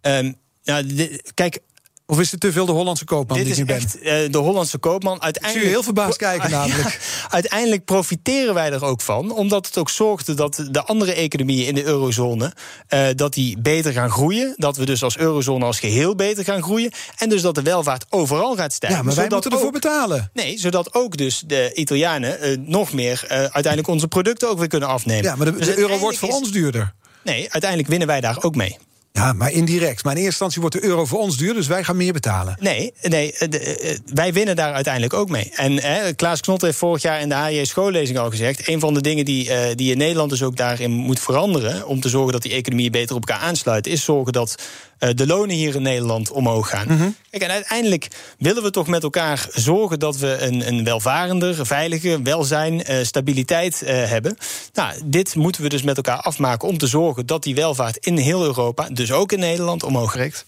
[0.00, 1.58] Um, nou, kijk,
[2.06, 4.38] of is het te veel de Hollandse koopman Dit die is nu echt uh, de
[4.38, 5.22] Hollandse koopman.
[5.22, 6.88] Uiteindelijk, zie je heel verbaasd kijken namelijk.
[6.88, 9.30] Ja, uiteindelijk profiteren wij er ook van.
[9.32, 12.52] Omdat het ook zorgde dat de andere economieën in de eurozone...
[12.94, 14.54] Uh, dat die beter gaan groeien.
[14.56, 16.90] Dat we dus als eurozone als geheel beter gaan groeien.
[17.16, 18.98] En dus dat de welvaart overal gaat stijgen.
[18.98, 20.30] Ja, maar wij moeten ervoor ook, betalen.
[20.32, 23.24] Nee, zodat ook dus de Italianen uh, nog meer...
[23.28, 25.24] uiteindelijk onze producten ook weer kunnen afnemen.
[25.24, 26.92] Ja, maar de, dus de euro wordt voor is, ons duurder.
[27.22, 28.78] Nee, uiteindelijk winnen wij daar ook mee.
[29.16, 30.04] Ja, maar indirect.
[30.04, 32.56] Maar in eerste instantie wordt de euro voor ons duur, dus wij gaan meer betalen.
[32.60, 35.52] Nee, nee de, wij winnen daar uiteindelijk ook mee.
[35.54, 38.68] En hè, Klaas Knot heeft vorig jaar in de HJ schoollezing al gezegd...
[38.68, 41.86] een van de dingen die, uh, die in Nederland dus ook daarin moet veranderen...
[41.86, 43.92] om te zorgen dat die economieën beter op elkaar aansluiten...
[43.92, 44.54] is zorgen dat
[44.98, 46.86] de lonen hier in Nederland omhoog gaan.
[46.88, 47.08] Mhm.
[47.30, 49.98] Kijk, en uiteindelijk willen we toch met elkaar zorgen...
[49.98, 54.36] dat we een, een welvarender, veiliger, welzijn, uh, stabiliteit hebben.
[54.72, 57.26] Nou, dit moeten we dus met elkaar afmaken om te zorgen...
[57.26, 60.44] dat die welvaart in heel Europa, dus ook in Nederland, omhoog reikt.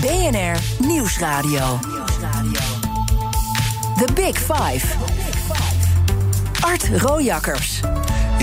[0.00, 1.78] BNR Nieuwsradio.
[3.98, 4.86] The Big Five.
[6.60, 7.80] Art Rojakkers.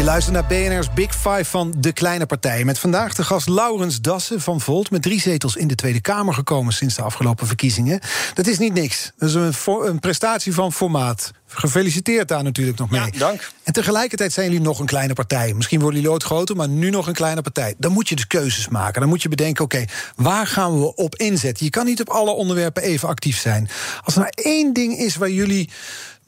[0.02, 2.66] Je luistert naar BNR's Big Five van de kleine partijen.
[2.66, 4.92] Met vandaag de gast Laurens Dassen van Volt...
[4.92, 8.00] met drie zetels in de Tweede Kamer gekomen sinds de afgelopen verkiezingen.
[8.34, 9.12] Dat is niet niks.
[9.18, 11.32] Dat is een, een prestatie van formaat.
[11.48, 13.02] Gefeliciteerd daar natuurlijk nog mee.
[13.02, 13.52] Ja, dank.
[13.64, 15.54] En tegelijkertijd zijn jullie nog een kleine partij.
[15.54, 17.76] Misschien worden jullie ooit groter, maar nu nog een kleine partij.
[17.78, 19.02] Dan moet je dus keuzes maken.
[19.02, 21.66] Dan moet je bedenken, oké, okay, waar gaan we op inzetten?
[21.66, 23.70] Je kan niet op alle onderwerpen even actief zijn.
[24.04, 25.70] Als er nou één ding is waar jullie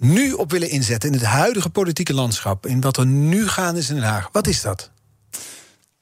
[0.04, 1.10] nu op willen inzetten...
[1.10, 4.30] in het huidige politieke landschap, in wat er nu gaande is in Den Haag...
[4.32, 4.92] wat is dat?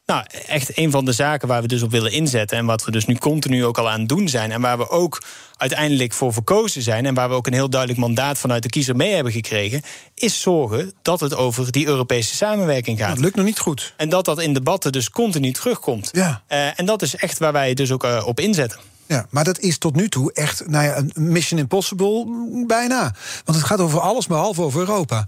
[0.06, 2.58] Nou, echt een van de zaken waar we dus op willen inzetten...
[2.58, 4.52] en wat we dus nu continu ook al aan het doen zijn...
[4.52, 5.24] en waar we ook
[5.58, 7.06] uiteindelijk voor verkozen zijn...
[7.06, 9.82] en waar we ook een heel duidelijk mandaat vanuit de kiezer mee hebben gekregen...
[10.16, 13.10] is zorgen dat het over die Europese samenwerking gaat.
[13.10, 13.94] Dat lukt nog niet goed.
[13.98, 16.10] En dat dat in debatten dus continu terugkomt.
[16.12, 16.44] Ja.
[16.50, 18.80] Uh, en dat is echt waar wij dus ook uh, op inzetten.
[19.06, 22.26] Ja, maar dat is tot nu toe echt nou ja, een Mission Impossible
[22.68, 23.16] bijna.
[23.46, 25.28] Want het gaat over alles behalve over Europa.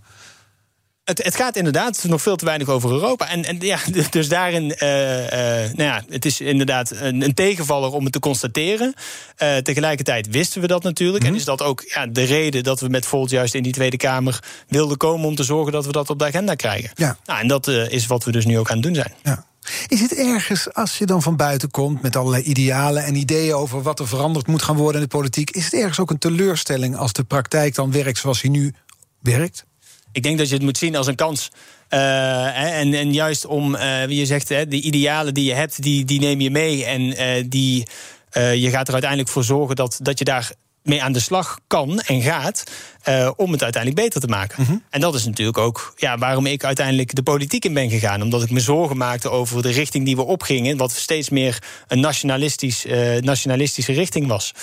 [1.04, 3.30] Het, het, gaat inderdaad nog veel te weinig over Europa.
[3.30, 5.30] En, en ja, dus daarin, uh, uh,
[5.74, 8.94] nou ja, het is inderdaad een, een tegenvaller om het te constateren.
[9.38, 11.24] Uh, tegelijkertijd wisten we dat natuurlijk.
[11.24, 13.98] En is dat ook ja, de reden dat we met Volt juist in die Tweede
[13.98, 16.92] Kamer wilden komen om te zorgen dat we dat op de agenda krijgen.
[16.94, 17.18] Ja.
[17.26, 19.14] Nou, en dat is wat we dus nu ook aan het doen zijn.
[19.24, 19.46] Ja.
[19.88, 23.82] Is het ergens, als je dan van buiten komt met allerlei idealen en ideeën over
[23.82, 26.98] wat er veranderd moet gaan worden in de politiek, is het ergens ook een teleurstelling
[26.98, 28.74] als de praktijk dan werkt zoals hij nu
[29.20, 29.66] werkt?
[30.12, 31.52] Ik denk dat je het moet zien als een kans.
[31.90, 33.72] Uh, en, en juist om,
[34.08, 36.86] wie je zegt, de idealen die je hebt, die, die neem je mee.
[36.86, 37.88] En uh, die,
[38.34, 40.52] je gaat er uiteindelijk voor zorgen dat, dat je daar
[40.84, 42.64] mee aan de slag kan en gaat.
[43.10, 44.62] Uh, om het uiteindelijk beter te maken.
[44.62, 44.84] Mm-hmm.
[44.90, 48.22] En dat is natuurlijk ook ja, waarom ik uiteindelijk de politiek in ben gegaan.
[48.22, 50.78] Omdat ik me zorgen maakte over de richting die we opgingen.
[50.78, 54.54] Wat steeds meer een nationalistisch, uh, nationalistische richting was.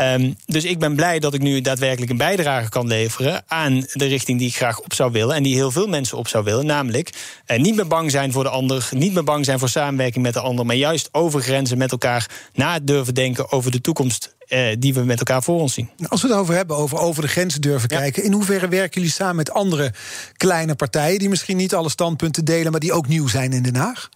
[0.00, 4.06] Um, dus ik ben blij dat ik nu daadwerkelijk een bijdrage kan leveren aan de
[4.06, 5.36] richting die ik graag op zou willen.
[5.36, 6.66] En die heel veel mensen op zou willen.
[6.66, 7.10] Namelijk
[7.46, 8.88] uh, niet meer bang zijn voor de ander.
[8.90, 10.66] Niet meer bang zijn voor samenwerking met de ander.
[10.66, 15.04] Maar juist over grenzen met elkaar na durven denken over de toekomst uh, die we
[15.04, 15.90] met elkaar voor ons zien.
[16.08, 17.98] Als we het over hebben, over over de grenzen durven ja.
[17.98, 18.24] kijken.
[18.24, 19.92] In hoeverre werken jullie samen met andere
[20.36, 23.76] kleine partijen die misschien niet alle standpunten delen, maar die ook nieuw zijn in Den
[23.76, 24.08] Haag?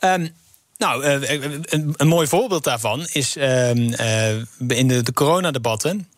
[0.00, 0.30] Um,
[0.78, 6.08] nou, uh, een, een, mooi voorbeeld daarvan is uh, in de, de coronadebatten.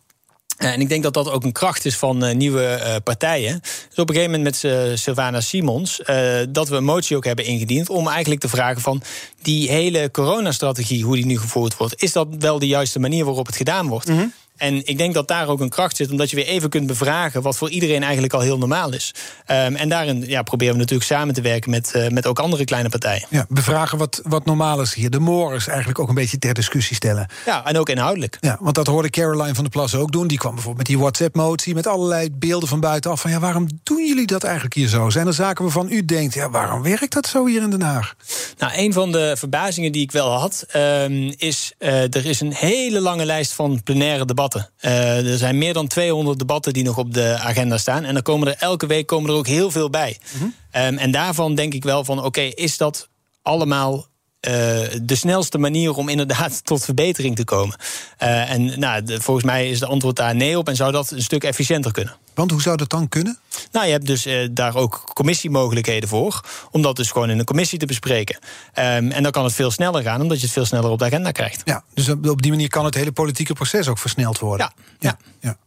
[0.57, 3.59] En ik denk dat dat ook een kracht is van nieuwe partijen.
[3.61, 6.01] Dus op een gegeven moment met Sylvana Simons...
[6.49, 7.89] dat we een motie ook hebben ingediend...
[7.89, 9.01] om eigenlijk te vragen van
[9.41, 11.03] die hele coronastrategie...
[11.03, 12.03] hoe die nu gevoerd wordt...
[12.03, 14.07] is dat wel de juiste manier waarop het gedaan wordt?
[14.07, 14.33] Mm-hmm.
[14.61, 17.41] En ik denk dat daar ook een kracht zit, omdat je weer even kunt bevragen
[17.41, 19.13] wat voor iedereen eigenlijk al heel normaal is.
[19.47, 22.63] Um, en daarin ja, proberen we natuurlijk samen te werken met, uh, met ook andere
[22.63, 23.27] kleine partijen.
[23.29, 25.09] Ja, bevragen wat, wat normaal is hier.
[25.09, 27.27] De mores eigenlijk ook een beetje ter discussie stellen.
[27.45, 28.37] Ja, en ook inhoudelijk.
[28.39, 30.27] Ja, want dat hoorde Caroline van der Plas ook doen.
[30.27, 33.21] Die kwam bijvoorbeeld met die WhatsApp-motie, met allerlei beelden van buitenaf.
[33.21, 35.09] Van ja, waarom doen jullie dat eigenlijk hier zo?
[35.09, 38.15] Zijn er zaken waarvan u denkt, ja, waarom werkt dat zo hier in Den Haag?
[38.57, 42.53] Nou, een van de verbazingen die ik wel had, um, is uh, er is een
[42.53, 44.50] hele lange lijst van plenaire debatten.
[44.55, 48.03] Uh, er zijn meer dan 200 debatten die nog op de agenda staan.
[48.03, 50.17] En er komen er elke week komen er ook heel veel bij.
[50.33, 50.43] Mhm.
[50.43, 53.09] Um, en daarvan denk ik wel van, oké, okay, is dat
[53.41, 54.05] allemaal
[54.41, 57.75] de snelste manier om inderdaad tot verbetering te komen?
[58.23, 61.21] Uh, en nou, volgens mij is de antwoord daar nee op en zou dat een
[61.21, 62.15] stuk efficiënter kunnen.
[62.33, 63.39] Want hoe zou dat dan kunnen?
[63.71, 66.41] Nou, je hebt dus uh, daar ook commissiemogelijkheden voor.
[66.71, 68.35] Om dat dus gewoon in een commissie te bespreken.
[68.35, 71.05] Um, en dan kan het veel sneller gaan, omdat je het veel sneller op de
[71.05, 71.61] agenda krijgt.
[71.65, 74.71] Ja, dus op die manier kan het hele politieke proces ook versneld worden.
[74.99, 75.07] ja.
[75.09, 75.17] ja.
[75.39, 75.57] ja.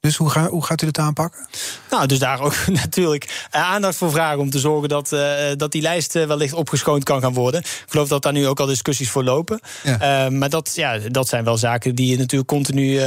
[0.00, 1.46] Dus hoe, ga, hoe gaat u dat aanpakken?
[1.90, 5.82] Nou, dus daar ook natuurlijk aandacht voor vragen om te zorgen dat, uh, dat die
[5.82, 7.60] lijst uh, wellicht opgeschoond kan gaan worden.
[7.60, 9.60] Ik geloof dat daar nu ook al discussies voor lopen.
[9.82, 10.26] Ja.
[10.26, 13.00] Uh, maar dat, ja, dat zijn wel zaken die je natuurlijk continu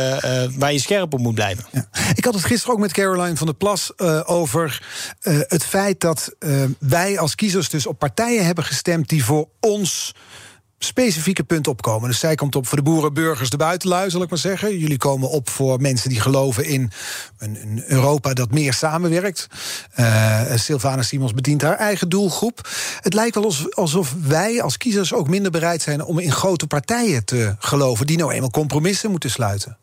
[0.57, 1.65] waar je scherp op moet blijven.
[1.71, 1.87] Ja.
[2.15, 4.81] Ik had het gisteren ook met Caroline van der Plas over
[5.47, 6.35] het feit dat
[6.79, 10.13] wij als kiezers dus op partijen hebben gestemd die voor ons
[10.83, 12.09] specifieke punten opkomen.
[12.09, 14.77] Dus zij komt op voor de boerenburgers, de buitenlui, zal ik maar zeggen.
[14.77, 16.91] Jullie komen op voor mensen die geloven in
[17.37, 19.47] een, een Europa dat meer samenwerkt.
[19.99, 22.69] Uh, Sylvana Simons bedient haar eigen doelgroep.
[23.01, 27.25] Het lijkt wel alsof wij als kiezers ook minder bereid zijn om in grote partijen
[27.25, 29.77] te geloven, die nou eenmaal compromissen moeten sluiten.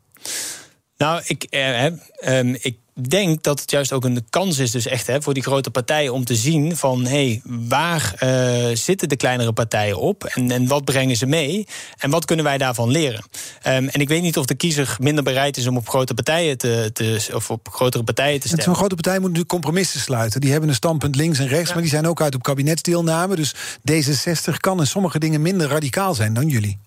[0.98, 2.76] Nou, ik, eh, eh, ik
[3.08, 6.12] denk dat het juist ook een kans is, dus echt hè, voor die grote partijen
[6.12, 10.66] om te zien van hé, hey, waar uh, zitten de kleinere partijen op en, en
[10.66, 11.66] wat brengen ze mee
[11.98, 13.24] en wat kunnen wij daarvan leren.
[13.66, 16.58] Um, en ik weet niet of de kiezer minder bereid is om op grote partijen
[16.58, 18.66] te, te of op grotere partijen te stemmen.
[18.66, 20.40] Zo'n grote partij moet natuurlijk compromissen sluiten.
[20.40, 21.72] Die hebben een standpunt links en rechts, ja.
[21.72, 23.36] maar die zijn ook uit op kabinetsdeelname.
[23.36, 23.54] Dus
[23.92, 26.78] D66 kan in sommige dingen minder radicaal zijn dan jullie.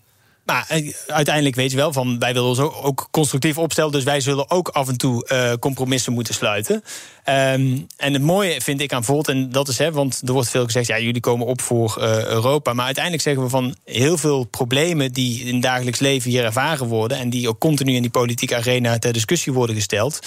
[0.51, 3.91] Maar eh, uiteindelijk weet je wel van wij willen ons ook constructief opstellen.
[3.91, 6.83] Dus wij zullen ook af en toe uh, compromissen moeten sluiten.
[7.25, 10.49] Um, en het mooie vind ik aan Volt, en dat is, hè, want er wordt
[10.49, 12.73] veel gezegd, ja, jullie komen op voor uh, Europa.
[12.73, 17.17] Maar uiteindelijk zeggen we van heel veel problemen die in dagelijks leven hier ervaren worden.
[17.17, 20.19] En die ook continu in die politieke arena ter discussie worden gesteld.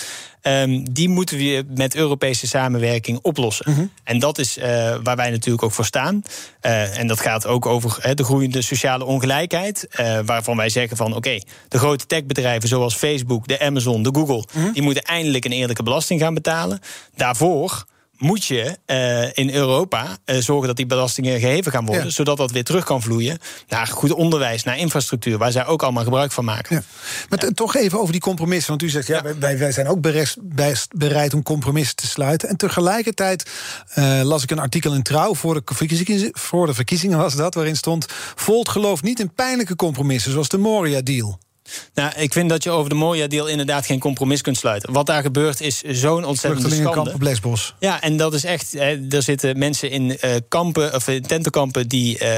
[0.46, 3.70] Um, die moeten we met Europese samenwerking oplossen.
[3.70, 3.90] Mm -hmm.
[4.04, 4.64] En dat is uh,
[5.02, 6.22] waar wij natuurlijk ook voor staan.
[6.62, 9.86] Uh, en dat gaat ook over he, de groeiende sociale ongelijkheid.
[10.00, 14.14] Uh, waarvan wij zeggen van oké, okay, de grote techbedrijven zoals Facebook, de Amazon, de
[14.14, 14.72] Google, mm -hmm.
[14.72, 16.80] die moeten eindelijk een eerlijke belasting gaan betalen.
[17.16, 17.84] Daarvoor
[18.18, 22.10] moet je uh, in Europa uh, zorgen dat die belastingen geheven gaan worden, ja.
[22.10, 23.38] zodat dat weer terug kan vloeien
[23.68, 26.76] naar goed onderwijs, naar infrastructuur, waar zij ook allemaal gebruik van maken.
[26.76, 26.82] Ja.
[27.28, 27.50] Maar ja.
[27.50, 30.36] toch even over die compromissen, want u zegt ja, wij, wij zijn ook bereid,
[30.94, 32.48] bereid om compromissen te sluiten.
[32.48, 33.50] En tegelijkertijd
[33.98, 37.54] uh, las ik een artikel in Trouw voor de, verkiezingen, voor de verkiezingen was dat,
[37.54, 41.38] waarin stond: Volt gelooft niet in pijnlijke compromissen zoals de Moria-deal.
[41.94, 44.92] Nou, ik vind dat je over de Moria-deal inderdaad geen compromis kunt sluiten.
[44.92, 47.12] Wat daar gebeurt is zo'n ontzettende schande.
[47.14, 47.74] op Lesbos.
[47.78, 48.72] Ja, en dat is echt...
[48.72, 52.28] Hè, er zitten mensen in uh, kampen, of in tentenkampen die uh,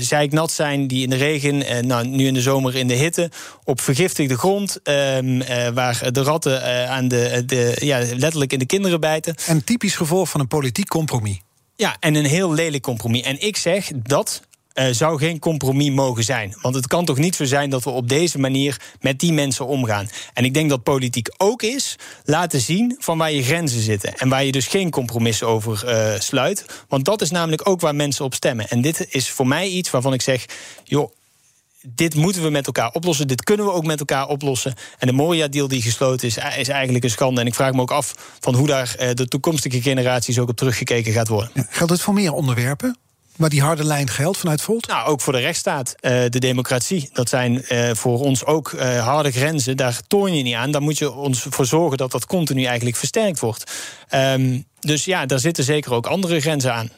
[0.00, 0.86] zeiknat zijn...
[0.86, 3.30] die in de regen, uh, nou, nu in de zomer in de hitte...
[3.64, 5.42] op vergiftigde grond, um,
[5.74, 9.34] waar de ratten aan de, de, ja, letterlijk in de kinderen bijten.
[9.46, 11.40] En typisch gevolg van een politiek compromis.
[11.76, 13.22] Ja, en een heel lelijk compromis.
[13.22, 14.42] En ik zeg dat
[14.74, 16.54] uh, zou geen compromis mogen zijn.
[16.60, 19.66] Want het kan toch niet zo zijn dat we op deze manier met die mensen
[19.66, 20.08] omgaan.
[20.34, 24.18] En ik denk dat politiek ook is laten zien van waar je grenzen zitten.
[24.18, 26.84] En waar je dus geen compromissen over uh, sluit.
[26.88, 28.68] Want dat is namelijk ook waar mensen op stemmen.
[28.68, 30.46] En dit is voor mij iets waarvan ik zeg:
[30.84, 31.10] joh.
[31.82, 33.28] Dit moeten we met elkaar oplossen.
[33.28, 34.74] Dit kunnen we ook met elkaar oplossen.
[34.98, 37.40] En de Moria-deal die gesloten is, is eigenlijk een schande.
[37.40, 41.12] En ik vraag me ook af van hoe daar de toekomstige generaties ook op teruggekeken
[41.12, 41.50] gaat worden.
[41.70, 42.96] Geldt het voor meer onderwerpen?
[43.40, 44.86] Maar die harde lijn geldt vanuit Volt?
[44.86, 47.10] Nou, ook voor de rechtsstaat, uh, de democratie.
[47.12, 49.76] Dat zijn uh, voor ons ook uh, harde grenzen.
[49.76, 50.70] Daar toon je niet aan.
[50.70, 53.72] Daar moet je ons voor zorgen dat dat continu eigenlijk versterkt wordt.
[54.14, 56.90] Um, dus ja, daar zitten zeker ook andere grenzen aan.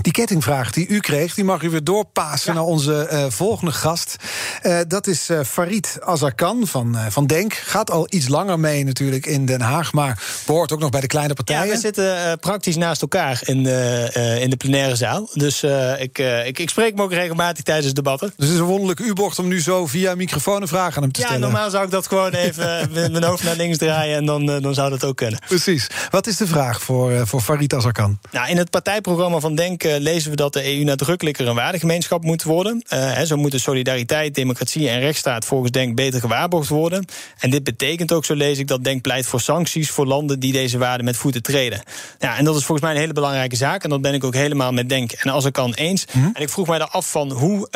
[0.00, 2.58] Die kettingvraag die u kreeg, die mag u weer doorpassen ja.
[2.58, 4.16] naar onze uh, volgende gast.
[4.62, 7.54] Uh, dat is uh, Farid Azarkan van, van Denk.
[7.54, 11.06] Gaat al iets langer mee natuurlijk in Den Haag, maar behoort ook nog bij de
[11.06, 11.66] kleine partijen.
[11.66, 15.28] Ja, we zitten praktisch naast elkaar in de, in de plenaire zaal.
[15.32, 15.62] Dus
[15.98, 18.32] ik, ik, ik, spreek me ook regelmatig tijdens debatten.
[18.36, 21.12] Dus het is een wonderlijke u-bocht om nu zo via microfoon een vraag aan hem
[21.12, 21.46] te ja, stellen.
[21.46, 24.46] Ja, normaal zou ik dat gewoon even met mijn hoofd naar links draaien en dan,
[24.46, 25.40] dan zou dat ook kunnen.
[25.46, 25.86] Precies.
[26.10, 28.18] Wat is de vraag voor, voor Farid Azarkan?
[28.30, 32.24] Nou, in het partijprogramma van Denk uh, lezen we dat de EU nadrukkelijker een waardegemeenschap
[32.24, 32.84] moet worden.
[32.88, 37.04] Uh, he, zo moeten solidariteit, democratie en rechtsstaat volgens Denk beter gewaarborgd worden.
[37.38, 40.52] En dit betekent ook, zo lees ik, dat Denk pleit voor sancties voor landen die
[40.52, 41.82] deze waarden met voeten treden.
[42.18, 43.84] Ja, en dat is volgens mij een hele belangrijke zaak.
[43.84, 46.06] En dat ben ik ook helemaal met Denk en als kan eens.
[46.12, 46.30] Mm -hmm.
[46.34, 47.68] En ik vroeg mij daar af van hoe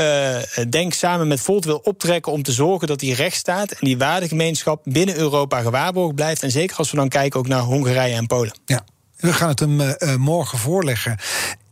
[0.69, 4.81] Denk samen met Volt wil optrekken om te zorgen dat die rechtsstaat en die waardegemeenschap
[4.85, 6.43] binnen Europa gewaarborgd blijft.
[6.43, 8.53] En zeker als we dan kijken ook naar Hongarije en Polen.
[8.65, 8.85] Ja.
[9.21, 11.17] We gaan het hem uh, morgen voorleggen.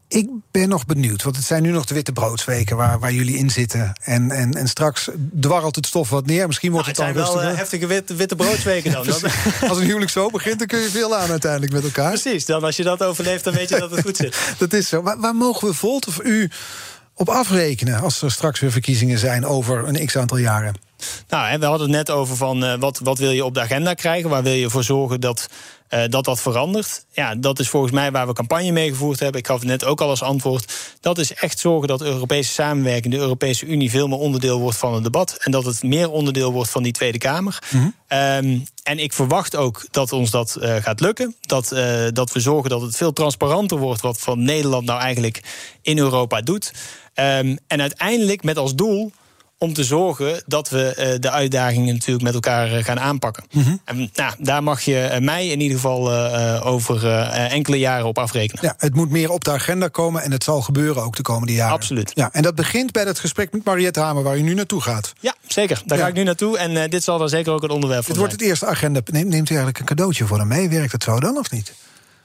[0.09, 3.37] Ik ben nog benieuwd, want het zijn nu nog de witte broodsweken waar, waar jullie
[3.37, 3.93] in zitten.
[4.05, 5.09] En, en, en straks
[5.41, 6.47] dwarrelt het stof wat neer.
[6.47, 9.07] Misschien wordt nou, het, het dan zijn wel heftige witte, witte broodsweken dan.
[9.69, 12.11] als een huwelijk zo begint, dan kun je veel aan uiteindelijk met elkaar.
[12.11, 14.37] Precies, dan als je dat overleeft, dan weet je dat het goed zit.
[14.59, 15.03] dat is zo.
[15.03, 16.51] Waar, waar mogen we Volt of u
[17.15, 20.75] op afrekenen als er straks weer verkiezingen zijn over een x aantal jaren?
[21.29, 23.95] Nou, we hadden het net over van uh, wat, wat wil je op de agenda
[23.95, 24.31] krijgen?
[24.31, 25.49] Waar wil je voor zorgen dat
[25.91, 27.05] uh, dat dat verandert.
[27.13, 29.41] Ja, dat is volgens mij waar we campagne mee gevoerd hebben.
[29.41, 30.73] Ik gaf het net ook al als antwoord.
[31.01, 34.95] Dat is echt zorgen dat Europese samenwerking, de Europese Unie, veel meer onderdeel wordt van
[34.95, 35.37] het debat.
[35.41, 37.59] En dat het meer onderdeel wordt van die Tweede Kamer.
[37.71, 38.19] Mm -hmm.
[38.19, 41.35] um, en ik verwacht ook dat ons dat uh, gaat lukken.
[41.41, 45.43] Dat, uh, dat we zorgen dat het veel transparanter wordt wat van Nederland nou eigenlijk
[45.83, 46.73] in Europa doet.
[47.15, 49.13] Um, en uiteindelijk met als doel
[49.59, 53.45] om te zorgen dat we uh, de uitdagingen natuurlijk met elkaar uh, gaan aanpakken.
[53.51, 53.81] Mm -hmm.
[53.85, 56.13] En nou, daar mag je uh, mij in ieder geval
[56.63, 58.65] over enkele jaren op afrekenen.
[58.65, 61.53] Ja, het moet meer op de agenda komen en het zal gebeuren ook de komende
[61.53, 61.75] jaren.
[61.75, 62.11] Absoluut.
[62.15, 65.13] Ja, en dat begint bij het gesprek met Mariette Hamer, waar u nu naartoe gaat.
[65.21, 65.83] Ja, zeker.
[65.85, 66.05] Daar ja.
[66.05, 68.33] ga ik nu naartoe en dit zal dan zeker ook een onderwerp van Het wordt
[68.33, 69.01] het eerste agenda.
[69.05, 70.69] Neemt, neemt u eigenlijk een cadeautje voor hem mee?
[70.69, 71.73] Werkt het zo dan of niet?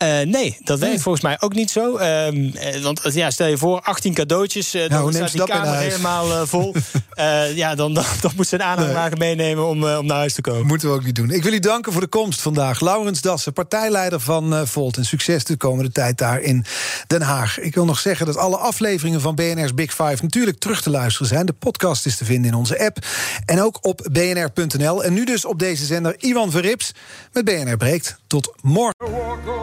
[0.04, 2.00] Uh, nee, dat werkt volgens mij ook niet zo.
[2.00, 6.76] Uh, want ja, stel je voor, 18 cadeautjes, uh, dan staat die kamer helemaal vol.
[7.56, 9.36] ja, dan, dan, dan moet ze een aanhangwagen nee.
[9.36, 10.68] meenemen om, om naar huis te komen.
[10.68, 11.30] Moeten we ook niet doen.
[11.30, 12.80] Ik wil u danken voor de komst vandaag.
[12.80, 14.98] Laurens Dassen, partijleider van Volt.
[14.98, 16.66] En succes de komende tijd daar in
[17.08, 17.60] Den Haag.
[17.60, 20.18] Ik wil nog zeggen dat alle afleveringen van BNR's Big Five...
[20.22, 21.46] natuurlijk terug te luisteren zijn.
[21.46, 22.98] De podcast is te vinden in onze app.
[23.46, 25.04] En ook op bnr.nl.
[25.04, 26.92] En nu dus op deze zender Iwan Verrips
[27.32, 28.18] met BNR Breekt.
[28.28, 29.63] Tot morgen.